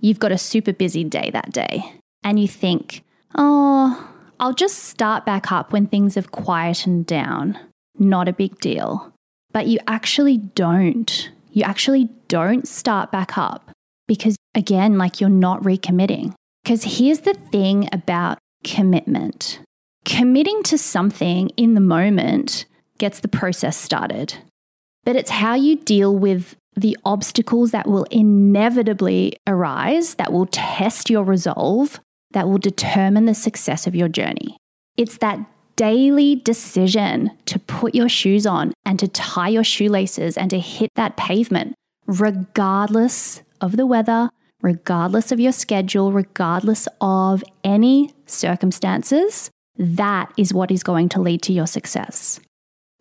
you've 0.00 0.18
got 0.18 0.32
a 0.32 0.38
super 0.38 0.72
busy 0.72 1.04
day 1.04 1.30
that 1.32 1.52
day. 1.52 1.94
And 2.22 2.38
you 2.38 2.48
think, 2.48 3.02
oh, 3.34 4.08
I'll 4.38 4.54
just 4.54 4.84
start 4.84 5.26
back 5.26 5.52
up 5.52 5.72
when 5.72 5.86
things 5.86 6.14
have 6.14 6.32
quietened 6.32 7.06
down. 7.06 7.58
Not 7.98 8.28
a 8.28 8.32
big 8.32 8.58
deal. 8.60 9.12
But 9.52 9.66
you 9.66 9.78
actually 9.86 10.38
don't. 10.38 11.30
You 11.52 11.64
actually 11.64 12.08
don't 12.28 12.66
start 12.66 13.10
back 13.10 13.36
up 13.36 13.70
because, 14.06 14.36
again, 14.54 14.96
like 14.96 15.20
you're 15.20 15.28
not 15.28 15.62
recommitting. 15.62 16.34
Because 16.62 16.98
here's 16.98 17.20
the 17.20 17.34
thing 17.34 17.88
about 17.92 18.38
commitment 18.64 19.60
committing 20.04 20.62
to 20.64 20.78
something 20.78 21.50
in 21.56 21.74
the 21.74 21.80
moment 21.80 22.64
gets 22.98 23.20
the 23.20 23.28
process 23.28 23.76
started, 23.76 24.34
but 25.04 25.16
it's 25.16 25.30
how 25.30 25.54
you 25.54 25.76
deal 25.76 26.14
with 26.16 26.56
the 26.74 26.96
obstacles 27.04 27.70
that 27.72 27.86
will 27.86 28.04
inevitably 28.10 29.36
arise, 29.46 30.14
that 30.14 30.32
will 30.32 30.46
test 30.46 31.10
your 31.10 31.24
resolve, 31.24 32.00
that 32.32 32.48
will 32.48 32.58
determine 32.58 33.24
the 33.24 33.34
success 33.34 33.86
of 33.86 33.94
your 33.94 34.08
journey. 34.08 34.56
It's 34.96 35.18
that 35.18 35.38
daily 35.76 36.36
decision 36.36 37.30
to 37.46 37.58
put 37.58 37.94
your 37.94 38.08
shoes 38.08 38.46
on 38.46 38.72
and 38.84 38.98
to 38.98 39.08
tie 39.08 39.48
your 39.48 39.64
shoelaces 39.64 40.36
and 40.36 40.50
to 40.50 40.58
hit 40.58 40.90
that 40.94 41.16
pavement, 41.16 41.74
regardless 42.06 43.42
of 43.60 43.76
the 43.76 43.86
weather, 43.86 44.30
regardless 44.62 45.32
of 45.32 45.40
your 45.40 45.52
schedule, 45.52 46.12
regardless 46.12 46.86
of 47.00 47.42
any 47.64 48.12
circumstances. 48.26 49.50
That 49.76 50.30
is 50.36 50.52
what 50.52 50.70
is 50.70 50.82
going 50.82 51.08
to 51.10 51.20
lead 51.20 51.42
to 51.42 51.52
your 51.52 51.66
success. 51.66 52.40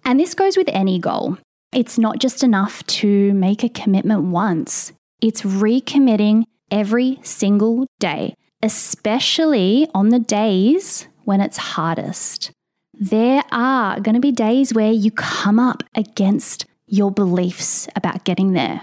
And 0.06 0.20
this 0.20 0.34
goes 0.34 0.56
with 0.56 0.70
any 0.72 1.00
goal. 1.00 1.38
It's 1.74 1.98
not 1.98 2.20
just 2.20 2.44
enough 2.44 2.86
to 2.88 3.34
make 3.34 3.64
a 3.64 3.70
commitment 3.70 4.24
once, 4.24 4.94
it's 5.22 5.42
recommitting 5.42 6.46
every 6.72 7.20
single 7.24 7.86
day, 8.00 8.36
especially 8.62 9.88
on 9.94 10.10
the 10.10 10.20
days 10.20 11.08
when 11.24 11.42
it's 11.42 11.58
hardest 11.58 12.52
there 13.00 13.44
are 13.50 14.02
going 14.02 14.16
to 14.16 14.22
be 14.22 14.34
days 14.34 14.74
where 14.74 14.92
you 14.92 15.10
come 15.10 15.58
up 15.58 15.84
against 15.96 16.66
your 16.86 17.12
beliefs 17.12 17.88
about 17.96 18.26
getting 18.26 18.52
there. 18.52 18.82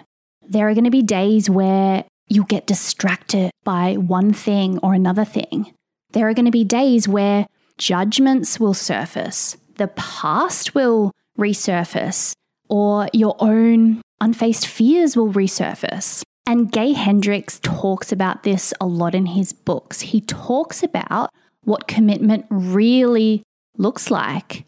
There 0.48 0.68
are 0.68 0.74
going 0.74 0.84
to 0.84 0.90
be 0.90 1.02
days 1.02 1.50
where 1.50 2.04
you'll 2.26 2.46
get 2.46 2.66
distracted 2.66 3.50
by 3.62 3.94
one 3.94 4.32
thing 4.32 4.78
or 4.78 4.94
another 4.94 5.24
thing. 5.24 5.74
There 6.12 6.26
are 6.28 6.34
going 6.34 6.46
to 6.46 6.50
be 6.50 6.64
days 6.64 7.06
where 7.06 7.46
judgments 7.76 8.58
will 8.58 8.72
surface, 8.72 9.58
the 9.74 9.88
past 9.88 10.74
will 10.74 11.12
resurface, 11.38 12.32
or 12.70 13.08
your 13.12 13.36
own 13.38 14.00
unfaced 14.22 14.66
fears 14.66 15.14
will 15.14 15.30
resurface. 15.30 16.22
And 16.46 16.70
Gay 16.70 16.92
Hendricks 16.92 17.58
talks 17.60 18.12
about 18.12 18.44
this 18.44 18.72
a 18.80 18.86
lot 18.86 19.14
in 19.14 19.26
his 19.26 19.52
books. 19.52 20.00
He 20.00 20.20
talks 20.20 20.82
about 20.82 21.30
what 21.64 21.88
commitment 21.88 22.46
really 22.50 23.42
looks 23.76 24.10
like. 24.10 24.64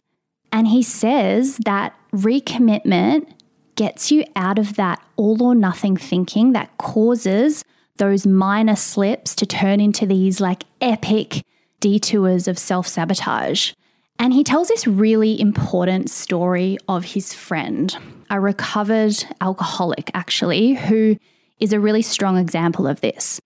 And 0.51 0.67
he 0.67 0.83
says 0.83 1.59
that 1.65 1.95
recommitment 2.13 3.31
gets 3.77 4.11
you 4.11 4.25
out 4.35 4.59
of 4.59 4.75
that 4.75 5.01
all 5.17 5.41
or 5.43 5.55
nothing 5.55 5.97
thinking 5.97 6.53
that 6.53 6.77
causes 6.79 7.65
those 7.99 8.27
minor 8.27 8.75
slips 8.75 9.35
to 9.37 9.47
turn 9.47 9.81
into 9.81 10.05
these 10.05 10.41
like 10.41 10.65
epic 10.81 11.45
detours 11.81 12.49
of 12.49 12.59
self 12.59 12.89
sabotage. 12.89 13.73
And 14.19 14.33
he 14.33 14.43
tells 14.43 14.67
this 14.67 14.87
really 14.87 15.41
important 15.41 16.11
story 16.11 16.77
of 16.89 17.05
his 17.05 17.33
friend, 17.33 17.97
a 18.31 18.41
recovered 18.41 19.15
alcoholic, 19.41 20.11
actually, 20.13 20.75
who 20.75 21.17
is 21.61 21.73
a 21.73 21.81
really 21.81 22.03
strong 22.03 22.37
example 22.37 22.87
of 22.87 23.01
this. 23.01 23.41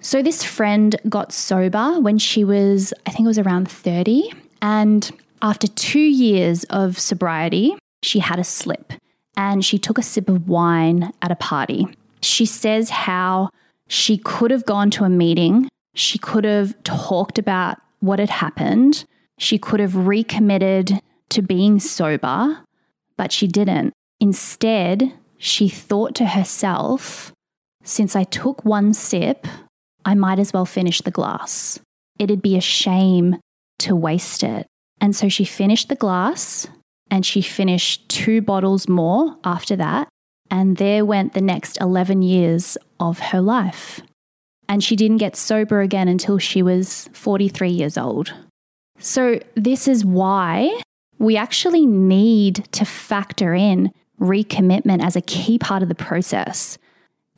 So, 0.00 0.22
this 0.22 0.42
friend 0.42 0.96
got 1.08 1.32
sober 1.32 2.00
when 2.00 2.18
she 2.18 2.44
was, 2.44 2.92
I 3.06 3.10
think 3.10 3.24
it 3.24 3.28
was 3.28 3.38
around 3.38 3.70
30, 3.70 4.32
and 4.60 5.10
after 5.42 5.66
two 5.66 6.00
years 6.00 6.64
of 6.64 6.98
sobriety, 6.98 7.76
she 8.02 8.18
had 8.18 8.38
a 8.38 8.44
slip 8.44 8.92
and 9.36 9.64
she 9.64 9.78
took 9.78 9.98
a 9.98 10.02
sip 10.02 10.28
of 10.28 10.48
wine 10.48 11.12
at 11.22 11.30
a 11.30 11.36
party. 11.36 11.86
She 12.20 12.46
says 12.46 12.90
how 12.90 13.50
she 13.88 14.18
could 14.18 14.50
have 14.50 14.66
gone 14.66 14.90
to 14.92 15.04
a 15.04 15.08
meeting, 15.08 15.68
she 15.94 16.18
could 16.18 16.44
have 16.44 16.80
talked 16.84 17.38
about 17.38 17.78
what 18.00 18.18
had 18.18 18.30
happened, 18.30 19.04
she 19.38 19.58
could 19.58 19.80
have 19.80 19.94
recommitted 19.94 21.00
to 21.30 21.42
being 21.42 21.80
sober, 21.80 22.58
but 23.16 23.32
she 23.32 23.46
didn't. 23.46 23.92
Instead, 24.20 25.12
she 25.42 25.68
thought 25.68 26.14
to 26.14 26.24
herself, 26.24 27.32
since 27.82 28.14
I 28.14 28.22
took 28.22 28.64
one 28.64 28.94
sip, 28.94 29.48
I 30.04 30.14
might 30.14 30.38
as 30.38 30.52
well 30.52 30.64
finish 30.64 31.00
the 31.00 31.10
glass. 31.10 31.80
It'd 32.16 32.40
be 32.40 32.56
a 32.56 32.60
shame 32.60 33.40
to 33.80 33.96
waste 33.96 34.44
it. 34.44 34.68
And 35.00 35.16
so 35.16 35.28
she 35.28 35.44
finished 35.44 35.88
the 35.88 35.96
glass 35.96 36.68
and 37.10 37.26
she 37.26 37.42
finished 37.42 38.08
two 38.08 38.40
bottles 38.40 38.88
more 38.88 39.36
after 39.42 39.74
that. 39.74 40.08
And 40.48 40.76
there 40.76 41.04
went 41.04 41.32
the 41.32 41.40
next 41.40 41.76
11 41.80 42.22
years 42.22 42.78
of 43.00 43.18
her 43.18 43.40
life. 43.40 44.00
And 44.68 44.82
she 44.82 44.94
didn't 44.94 45.16
get 45.16 45.34
sober 45.34 45.80
again 45.80 46.06
until 46.06 46.38
she 46.38 46.62
was 46.62 47.10
43 47.14 47.68
years 47.68 47.98
old. 47.98 48.32
So, 49.00 49.40
this 49.56 49.88
is 49.88 50.04
why 50.04 50.80
we 51.18 51.36
actually 51.36 51.84
need 51.84 52.68
to 52.72 52.84
factor 52.84 53.54
in 53.54 53.90
recommitment 54.22 55.04
as 55.04 55.16
a 55.16 55.20
key 55.20 55.58
part 55.58 55.82
of 55.82 55.88
the 55.88 55.94
process. 55.94 56.78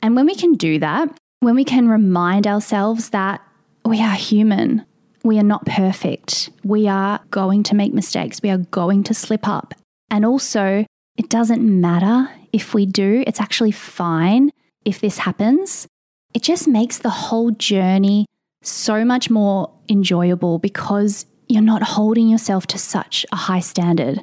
And 0.01 0.15
when 0.15 0.25
we 0.25 0.35
can 0.35 0.53
do 0.53 0.79
that, 0.79 1.17
when 1.39 1.55
we 1.55 1.65
can 1.65 1.89
remind 1.89 2.47
ourselves 2.47 3.09
that 3.09 3.41
we 3.83 4.01
are 4.01 4.15
human, 4.15 4.85
we 5.23 5.39
are 5.39 5.43
not 5.43 5.65
perfect. 5.65 6.51
We 6.63 6.87
are 6.87 7.19
going 7.31 7.63
to 7.63 7.75
make 7.75 7.93
mistakes. 7.93 8.41
We 8.41 8.51
are 8.51 8.59
going 8.59 9.03
to 9.05 9.13
slip 9.13 9.47
up. 9.47 9.73
And 10.11 10.23
also, 10.23 10.85
it 11.17 11.29
doesn't 11.29 11.63
matter 11.63 12.29
if 12.53 12.73
we 12.73 12.85
do, 12.85 13.23
it's 13.27 13.41
actually 13.41 13.71
fine 13.71 14.51
if 14.85 15.01
this 15.01 15.17
happens. 15.17 15.87
It 16.33 16.43
just 16.43 16.67
makes 16.67 16.99
the 16.99 17.09
whole 17.09 17.51
journey 17.51 18.27
so 18.61 19.03
much 19.03 19.29
more 19.29 19.71
enjoyable 19.89 20.59
because 20.59 21.25
you're 21.47 21.61
not 21.61 21.83
holding 21.83 22.29
yourself 22.29 22.67
to 22.67 22.77
such 22.77 23.25
a 23.31 23.35
high 23.35 23.59
standard. 23.59 24.21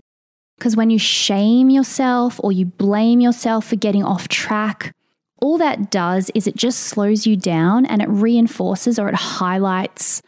Because 0.62 0.76
when 0.76 0.90
you 0.90 0.99
shame 1.00 1.71
yourself 1.71 2.38
or 2.38 2.52
you 2.52 2.66
blame 2.66 3.19
yourself 3.19 3.66
for 3.66 3.75
getting 3.75 4.04
off 4.04 4.28
track, 4.28 4.95
all 5.40 5.59
that 5.59 5.90
does 5.90 6.31
is 6.37 6.47
it 6.47 6.54
just 6.54 6.85
slows 6.85 7.26
you 7.26 7.37
down 7.37 7.85
and 7.85 8.00
it 8.00 8.09
reinforces 8.09 8.97
or 8.97 9.09
it 9.09 9.14
highlights 9.16 10.23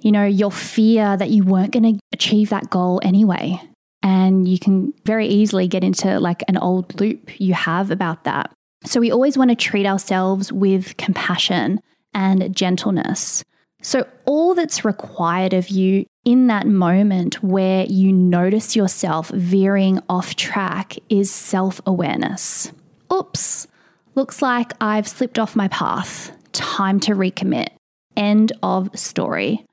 you 0.00 0.10
know, 0.10 0.24
your 0.24 0.50
fear 0.50 1.14
that 1.18 1.28
you 1.28 1.44
weren't 1.44 1.72
going 1.72 1.94
to 1.94 2.00
achieve 2.14 2.48
that 2.48 2.70
goal 2.70 3.00
anyway. 3.02 3.60
And 4.02 4.48
you 4.48 4.58
can 4.58 4.94
very 5.04 5.26
easily 5.26 5.68
get 5.68 5.84
into 5.84 6.20
like 6.20 6.42
an 6.48 6.56
old 6.56 6.98
loop 6.98 7.38
you 7.38 7.52
have 7.52 7.90
about 7.90 8.24
that. 8.24 8.50
So 8.84 8.98
we 8.98 9.12
always 9.12 9.36
want 9.36 9.50
to 9.50 9.56
treat 9.56 9.84
ourselves 9.84 10.50
with 10.50 10.96
compassion 10.96 11.80
and 12.14 12.56
gentleness. 12.56 13.44
So, 13.82 14.06
all 14.24 14.54
that's 14.54 14.86
required 14.86 15.52
of 15.52 15.68
you 15.68 16.06
in 16.26 16.48
that 16.48 16.66
moment 16.66 17.42
where 17.42 17.86
you 17.86 18.12
notice 18.12 18.76
yourself 18.76 19.30
veering 19.30 19.98
off 20.10 20.36
track 20.36 20.96
is 21.08 21.30
self 21.30 21.80
awareness. 21.86 22.70
Oops, 23.10 23.66
looks 24.14 24.42
like 24.42 24.72
I've 24.82 25.08
slipped 25.08 25.38
off 25.38 25.56
my 25.56 25.68
path. 25.68 26.32
Time 26.52 27.00
to 27.00 27.12
recommit. 27.12 27.68
End 28.14 28.52
of 28.62 28.90
story 28.98 29.64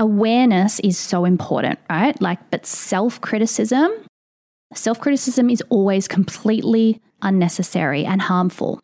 awareness 0.00 0.80
is 0.80 0.96
so 0.98 1.24
important, 1.24 1.78
right? 1.90 2.20
Like, 2.20 2.50
but 2.50 2.66
self 2.66 3.20
criticism, 3.20 3.92
self 4.74 4.98
criticism 4.98 5.50
is 5.50 5.62
always 5.68 6.08
completely 6.08 7.00
unnecessary 7.22 8.04
and 8.04 8.22
harmful. 8.22 8.80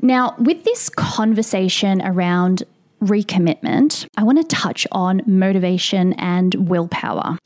Now, 0.00 0.34
with 0.38 0.64
this 0.64 0.88
conversation 0.88 2.02
around 2.02 2.62
recommitment, 3.06 4.06
I 4.16 4.22
want 4.24 4.38
to 4.38 4.56
touch 4.56 4.86
on 4.92 5.22
motivation 5.26 6.12
and 6.14 6.54
willpower 6.68 7.38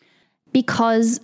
because 0.52 1.20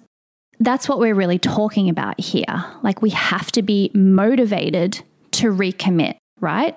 that's 0.60 0.88
what 0.88 0.98
we're 0.98 1.14
really 1.14 1.38
talking 1.38 1.88
about 1.88 2.20
here. 2.20 2.64
Like, 2.82 3.02
we 3.02 3.10
have 3.10 3.52
to 3.52 3.62
be 3.62 3.90
motivated 3.94 5.02
to 5.32 5.52
recommit, 5.52 6.16
right? 6.40 6.76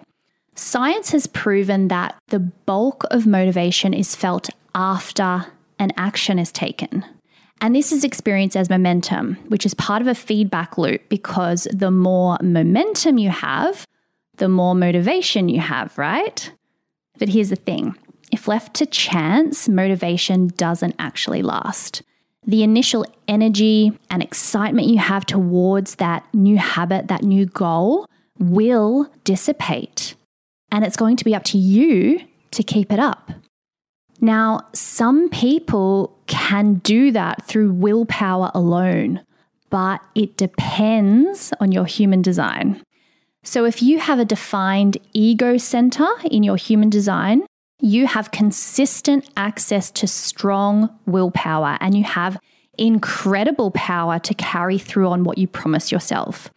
Science 0.55 1.11
has 1.11 1.27
proven 1.27 1.87
that 1.87 2.15
the 2.27 2.39
bulk 2.39 3.05
of 3.11 3.25
motivation 3.25 3.93
is 3.93 4.15
felt 4.15 4.49
after 4.75 5.45
an 5.79 5.91
action 5.95 6.37
is 6.37 6.51
taken. 6.51 7.05
And 7.61 7.75
this 7.75 7.91
is 7.91 8.03
experienced 8.03 8.57
as 8.57 8.69
momentum, 8.69 9.35
which 9.47 9.65
is 9.65 9.73
part 9.73 10.01
of 10.01 10.07
a 10.07 10.15
feedback 10.15 10.77
loop 10.77 11.07
because 11.09 11.67
the 11.73 11.91
more 11.91 12.37
momentum 12.41 13.17
you 13.17 13.29
have, 13.29 13.85
the 14.37 14.49
more 14.49 14.75
motivation 14.75 15.49
you 15.49 15.59
have, 15.59 15.97
right? 15.97 16.51
But 17.19 17.29
here's 17.29 17.49
the 17.49 17.55
thing 17.55 17.95
if 18.31 18.47
left 18.47 18.73
to 18.75 18.85
chance, 18.85 19.67
motivation 19.67 20.47
doesn't 20.47 20.95
actually 20.99 21.41
last. 21.41 22.01
The 22.45 22.63
initial 22.63 23.05
energy 23.27 23.91
and 24.09 24.23
excitement 24.23 24.87
you 24.87 24.97
have 24.97 25.25
towards 25.25 25.95
that 25.95 26.25
new 26.33 26.57
habit, 26.57 27.07
that 27.09 27.23
new 27.23 27.45
goal, 27.45 28.07
will 28.39 29.11
dissipate. 29.23 30.15
And 30.71 30.85
it's 30.85 30.95
going 30.95 31.17
to 31.17 31.25
be 31.25 31.35
up 31.35 31.43
to 31.45 31.57
you 31.57 32.21
to 32.51 32.63
keep 32.63 32.91
it 32.91 32.99
up. 32.99 33.31
Now, 34.21 34.61
some 34.73 35.29
people 35.29 36.17
can 36.27 36.75
do 36.75 37.11
that 37.11 37.45
through 37.45 37.71
willpower 37.71 38.51
alone, 38.53 39.21
but 39.69 40.01
it 40.15 40.37
depends 40.37 41.53
on 41.59 41.71
your 41.71 41.85
human 41.85 42.21
design. 42.21 42.83
So, 43.49 43.65
if 43.65 43.81
you 43.81 43.97
have 43.97 44.19
a 44.19 44.25
defined 44.25 44.99
ego 45.11 45.57
center 45.57 46.07
in 46.29 46.43
your 46.43 46.55
human 46.55 46.91
design, 46.91 47.47
you 47.81 48.05
have 48.05 48.29
consistent 48.29 49.27
access 49.37 49.89
to 49.89 50.05
strong 50.05 50.95
willpower 51.07 51.75
and 51.81 51.97
you 51.97 52.03
have 52.03 52.37
incredible 52.77 53.71
power 53.71 54.19
to 54.19 54.35
carry 54.35 54.77
through 54.77 55.07
on 55.07 55.23
what 55.23 55.39
you 55.39 55.47
promise 55.47 55.91
yourself. 55.91 56.51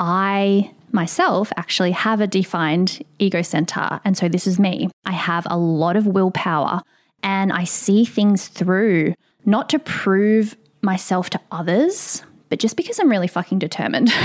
I 0.00 0.72
myself 0.90 1.52
actually 1.58 1.90
have 1.90 2.22
a 2.22 2.26
defined 2.26 3.04
ego 3.18 3.42
center. 3.42 4.00
And 4.02 4.16
so 4.16 4.26
this 4.30 4.46
is 4.46 4.58
me. 4.58 4.88
I 5.04 5.12
have 5.12 5.46
a 5.50 5.58
lot 5.58 5.96
of 5.96 6.06
willpower 6.06 6.80
and 7.22 7.52
I 7.52 7.64
see 7.64 8.06
things 8.06 8.48
through, 8.48 9.12
not 9.44 9.68
to 9.68 9.78
prove 9.78 10.56
myself 10.80 11.28
to 11.28 11.40
others, 11.50 12.22
but 12.48 12.58
just 12.58 12.78
because 12.78 12.98
I'm 12.98 13.10
really 13.10 13.28
fucking 13.28 13.58
determined. 13.58 14.10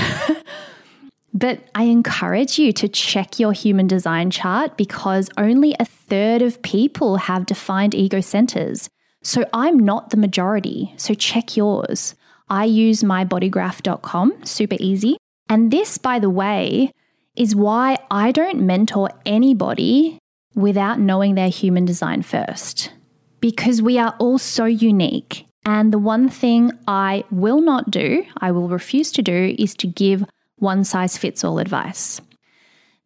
but 1.34 1.60
I 1.74 1.84
encourage 1.84 2.58
you 2.58 2.72
to 2.72 2.88
check 2.88 3.38
your 3.38 3.52
human 3.52 3.86
design 3.86 4.30
chart 4.30 4.76
because 4.76 5.28
only 5.36 5.74
a 5.78 5.84
third 5.84 6.42
of 6.42 6.62
people 6.62 7.16
have 7.16 7.46
defined 7.46 7.94
ego 7.94 8.20
centers. 8.20 8.88
So 9.22 9.44
I'm 9.52 9.78
not 9.78 10.10
the 10.10 10.16
majority. 10.16 10.94
So 10.96 11.14
check 11.14 11.56
yours. 11.56 12.14
I 12.48 12.64
use 12.64 13.02
mybodygraph.com, 13.02 14.44
super 14.44 14.76
easy. 14.80 15.18
And 15.48 15.70
this, 15.70 15.98
by 15.98 16.18
the 16.18 16.30
way, 16.30 16.92
is 17.36 17.54
why 17.54 17.98
I 18.10 18.32
don't 18.32 18.66
mentor 18.66 19.10
anybody 19.26 20.18
without 20.54 20.98
knowing 20.98 21.34
their 21.34 21.50
human 21.50 21.84
design 21.84 22.22
first. 22.22 22.92
Because 23.40 23.80
we 23.82 23.98
are 23.98 24.14
all 24.18 24.38
so 24.38 24.64
unique. 24.64 25.46
And 25.64 25.92
the 25.92 25.98
one 25.98 26.28
thing 26.28 26.72
I 26.88 27.24
will 27.30 27.60
not 27.60 27.90
do, 27.90 28.24
I 28.38 28.50
will 28.50 28.68
refuse 28.68 29.12
to 29.12 29.22
do, 29.22 29.54
is 29.58 29.74
to 29.76 29.86
give 29.86 30.24
one 30.58 30.84
size 30.84 31.16
fits 31.16 31.44
all 31.44 31.58
advice. 31.58 32.20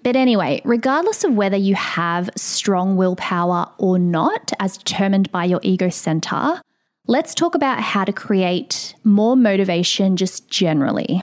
But 0.02 0.16
anyway, 0.16 0.60
regardless 0.64 1.22
of 1.24 1.34
whether 1.34 1.56
you 1.56 1.74
have 1.74 2.28
strong 2.36 2.96
willpower 2.96 3.68
or 3.78 3.98
not, 3.98 4.52
as 4.58 4.76
determined 4.76 5.30
by 5.30 5.44
your 5.44 5.60
ego 5.62 5.90
center, 5.90 6.60
let's 7.06 7.34
talk 7.34 7.54
about 7.54 7.80
how 7.80 8.04
to 8.04 8.12
create 8.12 8.94
more 9.04 9.36
motivation 9.36 10.16
just 10.16 10.48
generally. 10.48 11.22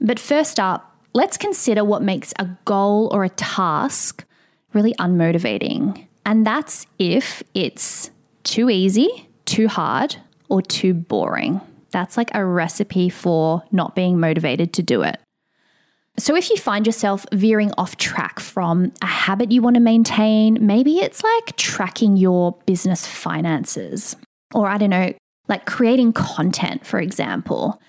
But 0.00 0.18
first 0.18 0.58
up, 0.58 0.96
let's 1.12 1.36
consider 1.36 1.84
what 1.84 2.02
makes 2.02 2.34
a 2.38 2.48
goal 2.64 3.08
or 3.12 3.24
a 3.24 3.28
task 3.30 4.24
really 4.72 4.94
unmotivating. 4.94 6.06
And 6.24 6.46
that's 6.46 6.86
if 6.98 7.42
it's 7.54 8.10
too 8.42 8.68
easy, 8.68 9.28
too 9.44 9.68
hard, 9.68 10.16
or 10.48 10.60
too 10.60 10.94
boring. 10.94 11.60
That's 11.92 12.16
like 12.16 12.30
a 12.34 12.44
recipe 12.44 13.08
for 13.08 13.62
not 13.72 13.94
being 13.94 14.18
motivated 14.20 14.72
to 14.74 14.82
do 14.82 15.02
it. 15.02 15.18
So, 16.18 16.34
if 16.34 16.48
you 16.48 16.56
find 16.56 16.86
yourself 16.86 17.26
veering 17.32 17.72
off 17.76 17.96
track 17.96 18.40
from 18.40 18.92
a 19.02 19.06
habit 19.06 19.52
you 19.52 19.60
want 19.60 19.74
to 19.74 19.80
maintain, 19.80 20.58
maybe 20.64 20.98
it's 20.98 21.22
like 21.22 21.56
tracking 21.56 22.16
your 22.16 22.56
business 22.64 23.06
finances, 23.06 24.16
or 24.54 24.66
I 24.66 24.78
don't 24.78 24.90
know, 24.90 25.12
like 25.48 25.66
creating 25.66 26.14
content, 26.14 26.86
for 26.86 27.00
example, 27.00 27.80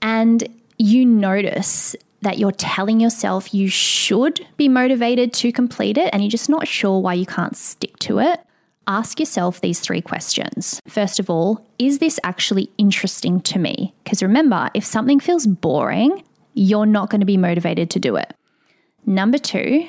and 0.00 0.46
you 0.78 1.06
notice 1.06 1.94
that 2.22 2.38
you're 2.38 2.52
telling 2.52 3.00
yourself 3.00 3.52
you 3.54 3.68
should 3.68 4.44
be 4.56 4.68
motivated 4.68 5.32
to 5.32 5.52
complete 5.52 5.98
it 5.98 6.10
and 6.12 6.22
you're 6.22 6.30
just 6.30 6.48
not 6.48 6.66
sure 6.66 7.00
why 7.00 7.14
you 7.14 7.26
can't 7.26 7.56
stick 7.56 7.98
to 7.98 8.18
it, 8.18 8.40
ask 8.86 9.20
yourself 9.20 9.60
these 9.60 9.80
three 9.80 10.00
questions. 10.00 10.80
First 10.88 11.18
of 11.18 11.28
all, 11.28 11.64
is 11.78 11.98
this 11.98 12.18
actually 12.24 12.70
interesting 12.78 13.40
to 13.42 13.58
me? 13.58 13.94
Because 14.04 14.22
remember, 14.22 14.70
if 14.74 14.84
something 14.84 15.20
feels 15.20 15.46
boring, 15.46 16.22
you're 16.54 16.86
not 16.86 17.10
going 17.10 17.20
to 17.20 17.26
be 17.26 17.36
motivated 17.36 17.90
to 17.90 18.00
do 18.00 18.16
it. 18.16 18.34
Number 19.06 19.38
two, 19.38 19.88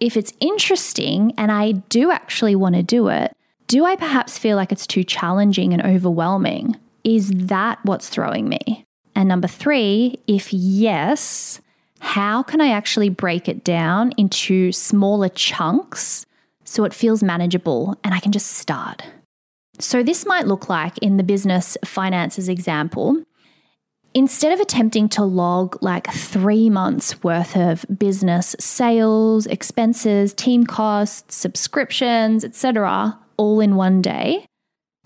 if 0.00 0.16
it's 0.16 0.32
interesting 0.40 1.32
and 1.38 1.52
I 1.52 1.72
do 1.72 2.10
actually 2.10 2.56
want 2.56 2.74
to 2.74 2.82
do 2.82 3.08
it, 3.08 3.34
do 3.68 3.84
I 3.84 3.96
perhaps 3.96 4.36
feel 4.36 4.56
like 4.56 4.72
it's 4.72 4.86
too 4.86 5.04
challenging 5.04 5.72
and 5.72 5.82
overwhelming? 5.82 6.76
Is 7.04 7.30
that 7.30 7.78
what's 7.84 8.08
throwing 8.08 8.48
me? 8.48 8.84
And 9.14 9.28
number 9.28 9.48
three, 9.48 10.18
if 10.26 10.52
yes, 10.52 11.60
how 12.00 12.42
can 12.42 12.60
I 12.60 12.70
actually 12.70 13.08
break 13.08 13.48
it 13.48 13.62
down 13.62 14.12
into 14.16 14.72
smaller 14.72 15.28
chunks 15.28 16.26
so 16.64 16.84
it 16.84 16.92
feels 16.92 17.22
manageable 17.22 17.96
and 18.02 18.12
I 18.12 18.18
can 18.18 18.32
just 18.32 18.48
start? 18.48 19.02
So, 19.78 20.02
this 20.02 20.26
might 20.26 20.46
look 20.46 20.68
like 20.68 20.98
in 20.98 21.16
the 21.16 21.22
business 21.22 21.76
finances 21.84 22.48
example, 22.48 23.22
instead 24.14 24.52
of 24.52 24.60
attempting 24.60 25.08
to 25.10 25.24
log 25.24 25.82
like 25.82 26.10
three 26.12 26.68
months 26.70 27.22
worth 27.22 27.56
of 27.56 27.84
business 27.98 28.54
sales, 28.58 29.46
expenses, 29.46 30.34
team 30.34 30.64
costs, 30.64 31.34
subscriptions, 31.34 32.44
etc., 32.44 33.18
all 33.36 33.60
in 33.60 33.76
one 33.76 34.02
day, 34.02 34.46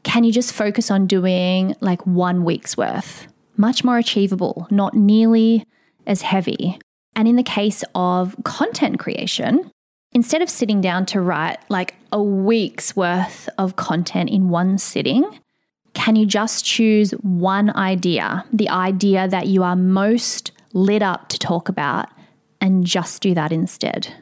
can 0.02 0.24
you 0.24 0.32
just 0.32 0.52
focus 0.52 0.90
on 0.90 1.06
doing 1.06 1.74
like 1.80 2.06
one 2.06 2.44
week's 2.44 2.76
worth? 2.76 3.26
much 3.56 3.84
more 3.84 3.98
achievable, 3.98 4.66
not 4.70 4.94
nearly 4.94 5.64
as 6.06 6.22
heavy. 6.22 6.78
And 7.14 7.26
in 7.26 7.36
the 7.36 7.42
case 7.42 7.82
of 7.94 8.36
content 8.44 8.98
creation, 8.98 9.70
instead 10.12 10.42
of 10.42 10.50
sitting 10.50 10.80
down 10.80 11.06
to 11.06 11.20
write 11.20 11.58
like 11.70 11.94
a 12.12 12.22
week's 12.22 12.94
worth 12.94 13.48
of 13.58 13.76
content 13.76 14.30
in 14.30 14.48
one 14.48 14.78
sitting, 14.78 15.24
can 15.96 16.14
you 16.14 16.26
just 16.26 16.62
choose 16.62 17.12
one 17.22 17.74
idea, 17.74 18.44
the 18.52 18.68
idea 18.68 19.26
that 19.26 19.46
you 19.46 19.62
are 19.62 19.74
most 19.74 20.52
lit 20.74 21.02
up 21.02 21.30
to 21.30 21.38
talk 21.38 21.70
about, 21.70 22.10
and 22.60 22.84
just 22.84 23.22
do 23.22 23.32
that 23.34 23.50
instead? 23.50 24.12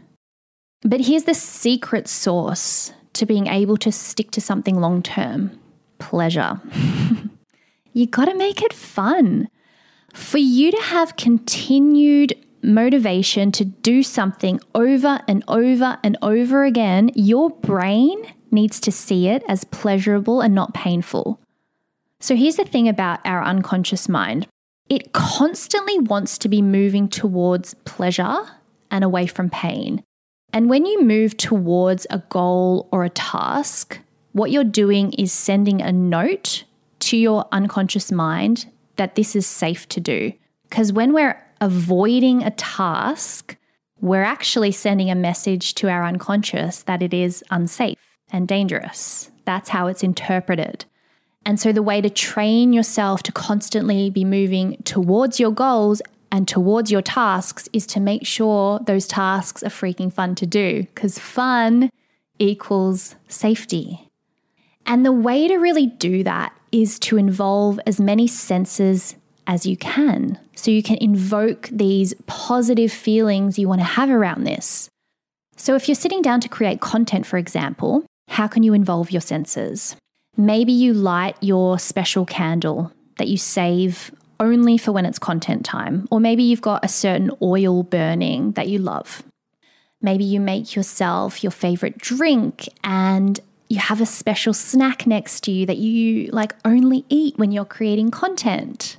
But 0.83 1.01
here's 1.01 1.25
the 1.25 1.35
secret 1.35 2.07
sauce 2.07 2.93
to 3.15 3.27
being 3.27 3.49
able 3.49 3.77
to 3.79 3.91
stick 3.91 4.31
to 4.31 4.41
something 4.41 4.81
long 4.81 5.03
term 5.03 5.59
pleasure. 5.99 6.61
you 7.93 8.07
got 8.07 8.27
to 8.27 8.37
make 8.37 8.63
it 8.63 8.73
fun. 8.73 9.49
For 10.13 10.39
you 10.39 10.71
to 10.71 10.81
have 10.81 11.17
continued 11.17 12.35
motivation 12.63 13.51
to 13.53 13.65
do 13.65 14.05
something 14.05 14.61
over 14.77 15.21
and 15.27 15.43
over 15.49 15.99
and 16.05 16.17
over 16.23 16.65
again, 16.65 17.11
your 17.17 17.51
brain 17.51 18.25
needs 18.53 18.79
to 18.81 18.93
see 18.93 19.27
it 19.27 19.43
as 19.49 19.65
pleasurable 19.65 20.41
and 20.41 20.55
not 20.55 20.73
painful. 20.73 21.41
So 22.25 22.35
here's 22.37 22.57
the 22.57 22.65
thing 22.65 22.89
about 22.89 23.21
our 23.27 23.45
unconscious 23.45 24.09
mind 24.09 24.47
it 24.89 25.13
constantly 25.13 25.99
wants 25.99 26.39
to 26.39 26.49
be 26.49 26.63
moving 26.63 27.07
towards 27.07 27.75
pleasure 27.85 28.39
and 28.91 29.05
away 29.05 29.27
from 29.27 29.51
pain. 29.51 30.03
And 30.51 30.71
when 30.71 30.87
you 30.87 31.03
move 31.03 31.37
towards 31.37 32.07
a 32.09 32.23
goal 32.31 32.89
or 32.91 33.05
a 33.05 33.11
task, 33.11 33.99
what 34.33 34.51
you're 34.51 34.65
doing 34.65 35.13
is 35.13 35.35
sending 35.35 35.83
a 35.83 35.93
note 35.93 36.65
to 37.01 37.19
your 37.19 37.45
unconscious 37.53 38.11
mind 38.11 38.73
that 38.97 39.17
this 39.17 39.37
is 39.37 39.47
safe 39.47 39.87
to 39.91 40.01
do. 40.01 40.33
Because 40.71 40.95
when 40.95 41.13
we're 41.13 41.39
avoiding 41.61 42.43
a 42.43 42.53
task, 42.53 43.55
we're 44.01 44.23
actually 44.23 44.73
sending 44.73 45.11
a 45.11 45.15
message 45.15 45.75
to 45.75 45.91
our 45.91 46.07
unconscious 46.07 46.85
that 46.85 47.03
it 47.03 47.13
is 47.13 47.45
unsafe 47.51 47.99
and 48.33 48.49
dangerous. 48.49 49.31
That's 49.45 49.69
how 49.69 49.89
it's 49.89 50.03
interpreted. 50.03 50.87
And 51.47 51.61
so, 51.61 51.73
the 51.73 51.83
way 51.83 52.01
to 52.01 52.09
train 52.09 52.73
yourself 52.73 53.23
to 53.25 53.33
constantly 53.33 54.11
be 54.11 54.25
moving 54.25 54.77
towards 54.85 55.39
your 55.39 55.51
goals 55.51 56.01
and 56.33 56.49
towards 56.49 56.91
your 56.91 57.03
tasks 57.03 57.69
is 57.73 57.87
to 57.87 58.01
make 58.01 58.27
sure 58.27 58.81
those 58.81 59.07
tasks 59.07 59.63
are 59.63 59.69
freaking 59.69 60.13
fun 60.13 60.35
to 60.37 60.47
do 60.47 60.83
because 60.95 61.19
fun 61.19 61.91
equals 62.39 63.15
safety. 63.29 64.09
And 64.87 65.05
the 65.05 65.13
way 65.13 65.49
to 65.49 65.57
really 65.59 65.87
do 65.87 66.25
that 66.25 66.53
is 66.73 66.99
to 67.01 67.17
involve 67.17 67.79
as 67.87 68.01
many 68.01 68.27
senses 68.27 69.15
as 69.47 69.65
you 69.65 69.77
can. 69.77 70.39
So 70.55 70.71
you 70.71 70.83
can 70.83 70.97
invoke 70.97 71.69
these 71.71 72.15
positive 72.27 72.93
feelings 72.93 73.59
you 73.59 73.69
want 73.69 73.81
to 73.81 73.87
have 73.87 74.11
around 74.11 74.45
this. 74.45 74.89
So 75.57 75.77
if 75.77 75.89
you're 75.89 75.95
sitting 75.95 76.23
down 76.23 76.41
to 76.41 76.49
create 76.49 76.81
content, 76.81 77.27
for 77.27 77.39
example, 77.39 78.05
how 78.29 78.49
can 78.49 78.63
you 78.63 78.75
involve 78.75 79.11
your 79.11 79.21
senses? 79.21 79.97
Maybe 80.37 80.73
you 80.73 80.93
light 80.93 81.37
your 81.41 81.79
special 81.79 82.27
candle 82.27 82.93
that 83.19 83.29
you 83.29 83.37
save 83.37 84.11
only 84.41 84.77
for 84.77 84.93
when 84.93 85.07
it's 85.07 85.19
content 85.19 85.65
time. 85.65 86.09
Or 86.11 86.21
maybe 86.21 86.43
you've 86.43 86.61
got 86.61 86.85
a 86.85 86.89
certain 86.89 87.31
oil 87.41 87.83
burning 87.83 88.53
that 88.53 88.69
you 88.69 88.79
love. 88.79 89.23
Maybe 90.03 90.25
you 90.25 90.41
make 90.41 90.75
yourself 90.75 91.43
your 91.43 91.51
favorite 91.53 91.99
drink 91.99 92.69
and 92.83 93.41
you 93.69 93.79
have 93.79 94.01
a 94.01 94.07
special 94.07 94.53
snack 94.53 95.07
next 95.07 95.43
to 95.45 95.53
you 95.53 95.67
that 95.67 95.79
you 95.79 96.31
like 96.33 96.55
only 96.65 97.05
eat 97.09 97.39
when 97.39 97.53
you're 97.53 97.65
creating 97.65 98.11
content. 98.11 98.99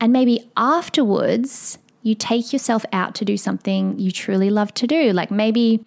And 0.00 0.12
maybe 0.12 0.50
afterwards, 0.56 1.78
you 2.02 2.14
take 2.14 2.52
yourself 2.52 2.84
out 2.92 3.14
to 3.16 3.24
do 3.24 3.36
something 3.36 3.98
you 3.98 4.10
truly 4.10 4.48
love 4.48 4.72
to 4.74 4.86
do. 4.86 5.12
Like 5.12 5.30
maybe 5.30 5.84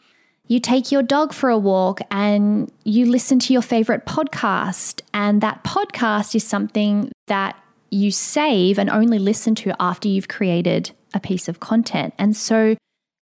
you 0.48 0.60
take 0.60 0.92
your 0.92 1.04
dog 1.04 1.34
for 1.34 1.50
a 1.50 1.58
walk 1.58 2.02
and 2.12 2.72
you 2.84 3.06
listen 3.06 3.40
to 3.40 3.54
your 3.54 3.62
favorite 3.62 4.06
podcast. 4.06 5.02
And 5.14 5.42
that 5.42 5.64
podcast 5.64 6.36
is 6.36 6.44
something 6.44 7.12
that 7.28 7.58
you 7.90 8.12
save 8.12 8.78
and 8.78 8.90
only 8.90 9.20
listen 9.20 9.56
to 9.56 9.74
after 9.80 10.08
you've 10.08 10.28
created 10.28 10.92
a 11.14 11.20
piece 11.20 11.48
of 11.48 11.60
content. 11.60 12.14
And 12.18 12.36
so, 12.36 12.76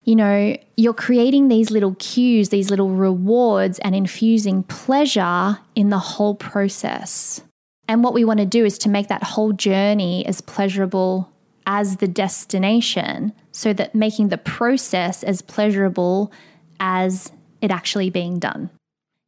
you 0.04 0.16
know, 0.16 0.58
you're 0.78 0.94
creating 0.94 1.48
these 1.48 1.70
little 1.70 1.96
cues, 1.96 2.50
these 2.50 2.70
little 2.70 2.90
rewards, 2.90 3.78
and 3.80 3.94
infusing 3.94 4.64
pleasure 4.64 5.60
in 5.76 5.90
the 5.90 6.00
whole 6.00 6.36
process. 6.36 7.42
And 7.88 8.04
what 8.04 8.14
we 8.14 8.26
want 8.26 8.40
to 8.40 8.46
do 8.46 8.66
is 8.66 8.78
to 8.80 8.90
make 8.90 9.10
that 9.10 9.24
whole 9.24 9.52
journey 9.52 10.26
as 10.26 10.42
pleasurable 10.42 11.30
as 11.68 11.98
the 11.98 12.08
destination 12.08 13.34
so 13.52 13.74
that 13.74 13.94
making 13.94 14.30
the 14.30 14.38
process 14.38 15.24
as 15.24 15.42
pleasurable 15.42 16.32
as 16.82 17.32
it 17.62 17.72
actually 17.72 18.10
being 18.10 18.40
done. 18.40 18.70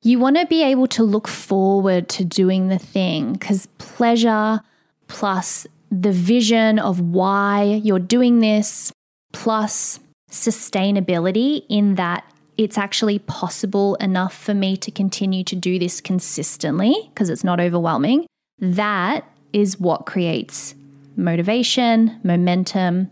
You 0.02 0.20
want 0.20 0.36
to 0.36 0.46
be 0.46 0.64
able 0.64 0.88
to 0.88 1.04
look 1.04 1.30
forward 1.30 2.10
to 2.10 2.26
doing 2.26 2.68
the 2.68 2.80
thing 2.80 3.34
because 3.34 3.68
pleasure 3.78 4.60
plus 5.08 5.66
the 5.90 6.12
vision 6.12 6.80
of 6.80 7.00
why 7.00 7.64
you're 7.84 8.00
doing 8.00 8.40
this, 8.40 8.92
plus 9.32 10.00
sustainability 10.30 11.64
in 11.70 11.96
that 11.96 12.26
it's 12.58 12.78
actually 12.78 13.20
possible 13.20 13.96
enough 13.96 14.36
for 14.36 14.54
me 14.54 14.76
to 14.78 14.92
continue 14.92 15.44
to 15.44 15.56
do 15.56 15.80
this 15.80 16.02
consistently 16.02 16.96
because 17.10 17.30
it's 17.30 17.44
not 17.44 17.60
overwhelming. 17.60 18.26
That 18.60 19.26
is 19.54 19.80
what 19.80 20.06
creates 20.06 20.76
motivation, 21.16 22.20
momentum, 22.24 23.12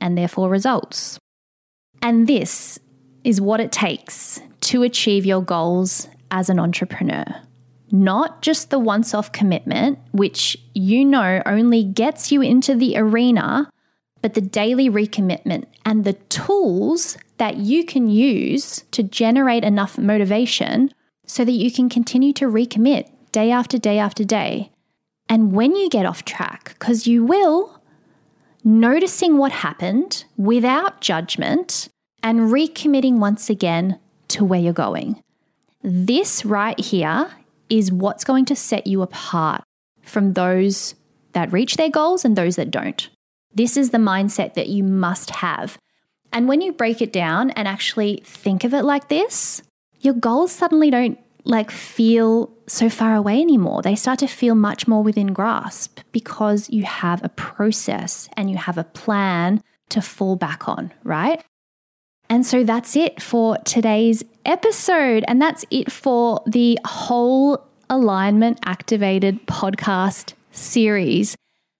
and 0.00 0.16
therefore 0.16 0.48
results. 0.48 1.18
And 2.02 2.26
this 2.26 2.78
is 3.24 3.40
what 3.40 3.60
it 3.60 3.72
takes 3.72 4.40
to 4.60 4.82
achieve 4.82 5.26
your 5.26 5.42
goals 5.42 6.08
as 6.30 6.48
an 6.48 6.58
entrepreneur 6.58 7.24
not 7.94 8.42
just 8.42 8.70
the 8.70 8.78
once 8.78 9.14
off 9.14 9.30
commitment, 9.30 10.00
which 10.10 10.56
you 10.74 11.04
know 11.04 11.40
only 11.46 11.84
gets 11.84 12.32
you 12.32 12.42
into 12.42 12.74
the 12.74 12.96
arena, 12.96 13.70
but 14.20 14.34
the 14.34 14.40
daily 14.40 14.90
recommitment 14.90 15.66
and 15.84 16.02
the 16.02 16.14
tools 16.14 17.16
that 17.36 17.58
you 17.58 17.84
can 17.84 18.08
use 18.08 18.84
to 18.90 19.04
generate 19.04 19.62
enough 19.62 19.96
motivation 19.96 20.92
so 21.24 21.44
that 21.44 21.52
you 21.52 21.70
can 21.70 21.88
continue 21.88 22.32
to 22.32 22.46
recommit 22.46 23.08
day 23.30 23.52
after 23.52 23.78
day 23.78 23.98
after 23.98 24.24
day. 24.24 24.72
And 25.28 25.52
when 25.52 25.76
you 25.76 25.88
get 25.88 26.04
off 26.04 26.24
track, 26.24 26.74
because 26.76 27.06
you 27.06 27.24
will, 27.24 27.80
noticing 28.64 29.38
what 29.38 29.52
happened 29.52 30.24
without 30.36 31.00
judgment 31.00 31.88
and 32.24 32.50
recommitting 32.50 33.18
once 33.18 33.50
again 33.50 34.00
to 34.28 34.44
where 34.44 34.58
you're 34.58 34.72
going. 34.72 35.22
This 35.82 36.44
right 36.44 36.80
here 36.80 37.30
is 37.68 37.92
what's 37.92 38.24
going 38.24 38.46
to 38.46 38.56
set 38.56 38.86
you 38.86 39.02
apart 39.02 39.62
from 40.02 40.32
those 40.32 40.94
that 41.32 41.52
reach 41.52 41.76
their 41.76 41.90
goals 41.90 42.24
and 42.24 42.34
those 42.34 42.56
that 42.56 42.70
don't. 42.70 43.10
This 43.54 43.76
is 43.76 43.90
the 43.90 43.98
mindset 43.98 44.54
that 44.54 44.68
you 44.68 44.82
must 44.82 45.30
have. 45.30 45.78
And 46.32 46.48
when 46.48 46.62
you 46.62 46.72
break 46.72 47.02
it 47.02 47.12
down 47.12 47.50
and 47.50 47.68
actually 47.68 48.22
think 48.24 48.64
of 48.64 48.72
it 48.72 48.82
like 48.82 49.08
this, 49.08 49.62
your 50.00 50.14
goals 50.14 50.50
suddenly 50.50 50.90
don't 50.90 51.18
like 51.44 51.70
feel 51.70 52.50
so 52.66 52.88
far 52.88 53.14
away 53.14 53.40
anymore. 53.40 53.82
They 53.82 53.94
start 53.94 54.18
to 54.20 54.26
feel 54.26 54.54
much 54.54 54.88
more 54.88 55.02
within 55.02 55.34
grasp 55.34 56.00
because 56.10 56.70
you 56.70 56.84
have 56.84 57.22
a 57.22 57.28
process 57.28 58.30
and 58.34 58.50
you 58.50 58.56
have 58.56 58.78
a 58.78 58.84
plan 58.84 59.62
to 59.90 60.00
fall 60.00 60.36
back 60.36 60.66
on, 60.66 60.90
right? 61.04 61.44
And 62.28 62.44
so 62.44 62.64
that's 62.64 62.96
it 62.96 63.22
for 63.22 63.58
today's 63.58 64.24
episode. 64.44 65.24
And 65.28 65.40
that's 65.40 65.64
it 65.70 65.90
for 65.92 66.42
the 66.46 66.78
whole 66.84 67.64
Alignment 67.90 68.58
Activated 68.64 69.46
podcast 69.46 70.32
series. 70.52 71.36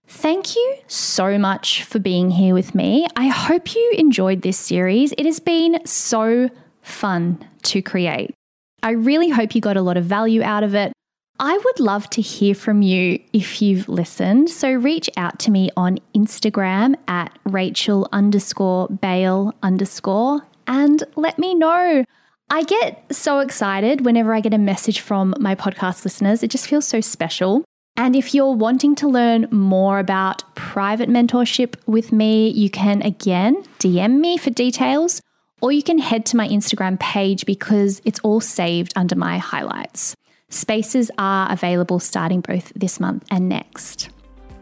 Thank 0.07 0.55
you 0.55 0.77
so 0.87 1.39
much 1.39 1.83
for 1.83 1.99
being 1.99 2.31
here 2.31 2.55
with 2.55 2.75
me. 2.75 3.07
I 3.17 3.29
hope 3.29 3.75
you 3.75 3.95
enjoyed 3.97 4.43
this 4.43 4.59
series. 4.59 5.13
It 5.13 5.27
has 5.27 5.41
been 5.41 5.85
so 5.87 6.51
fun 6.83 7.47
to 7.63 7.81
create. 7.81 8.35
I 8.83 8.91
really 8.91 9.31
hope 9.31 9.55
you 9.55 9.61
got 9.63 9.79
a 9.79 9.83
lot 9.83 9.97
of 9.97 10.05
value 10.05 10.43
out 10.43 10.63
of 10.63 10.75
it. 10.75 10.93
I 11.41 11.59
would 11.59 11.81
love 11.81 12.09
to 12.11 12.23
hear 12.23 12.55
from 12.55 12.81
you 12.81 13.19
if 13.33 13.61
you've 13.61 13.89
listened. 13.89 14.51
So 14.51 14.73
reach 14.73 15.11
out 15.17 15.41
to 15.41 15.51
me 15.51 15.69
on 15.77 15.99
Instagram 16.15 16.95
at 17.09 17.37
Rachel 17.45 18.09
underscore 18.13 18.87
Bale 18.89 19.53
underscore 19.61 20.43
and 20.69 21.03
let 21.17 21.39
me 21.41 21.55
know. 21.55 22.05
I 22.51 22.63
get 22.63 23.05
so 23.11 23.41
excited 23.41 24.05
whenever 24.05 24.33
I 24.33 24.41
get 24.41 24.55
a 24.55 24.59
message 24.59 25.01
from 25.01 25.35
my 25.41 25.57
podcast 25.57 26.05
listeners. 26.05 26.45
It 26.45 26.51
just 26.51 26.69
feels 26.69 26.87
so 26.87 27.01
special. 27.01 27.65
And 27.97 28.15
if 28.15 28.33
you're 28.33 28.55
wanting 28.55 28.95
to 28.97 29.09
learn 29.09 29.49
more 29.51 29.99
about 29.99 30.55
private 30.55 31.09
mentorship 31.09 31.75
with 31.87 32.13
me, 32.13 32.51
you 32.51 32.71
can 32.71 33.03
again 33.03 33.63
DM 33.81 34.21
me 34.21 34.37
for 34.37 34.51
details, 34.51 35.21
or 35.61 35.73
you 35.73 35.83
can 35.83 35.99
head 35.99 36.27
to 36.27 36.37
my 36.37 36.47
Instagram 36.49 36.99
page 37.01 37.45
because 37.45 38.01
it's 38.05 38.21
all 38.21 38.41
saved 38.41 38.93
under 38.97 39.17
my 39.17 39.39
highlights. 39.39 40.15
Spaces 40.55 41.11
are 41.19 41.51
available 41.51 41.99
starting 41.99 42.41
both 42.41 42.73
this 42.77 43.01
month 43.01 43.25
and 43.29 43.49
next. 43.49 44.11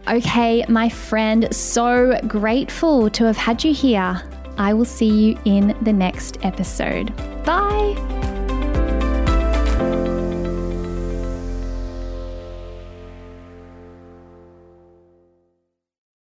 Okay, 0.09 0.65
my 0.67 0.89
friend, 0.89 1.55
so 1.55 2.19
grateful 2.27 3.11
to 3.11 3.25
have 3.25 3.37
had 3.37 3.63
you 3.63 3.75
here. 3.75 4.23
I 4.57 4.73
will 4.73 4.87
see 4.87 5.09
you 5.09 5.39
in 5.45 5.77
the 5.83 5.93
next 5.93 6.39
episode. 6.45 7.15
Bye. 7.45 8.42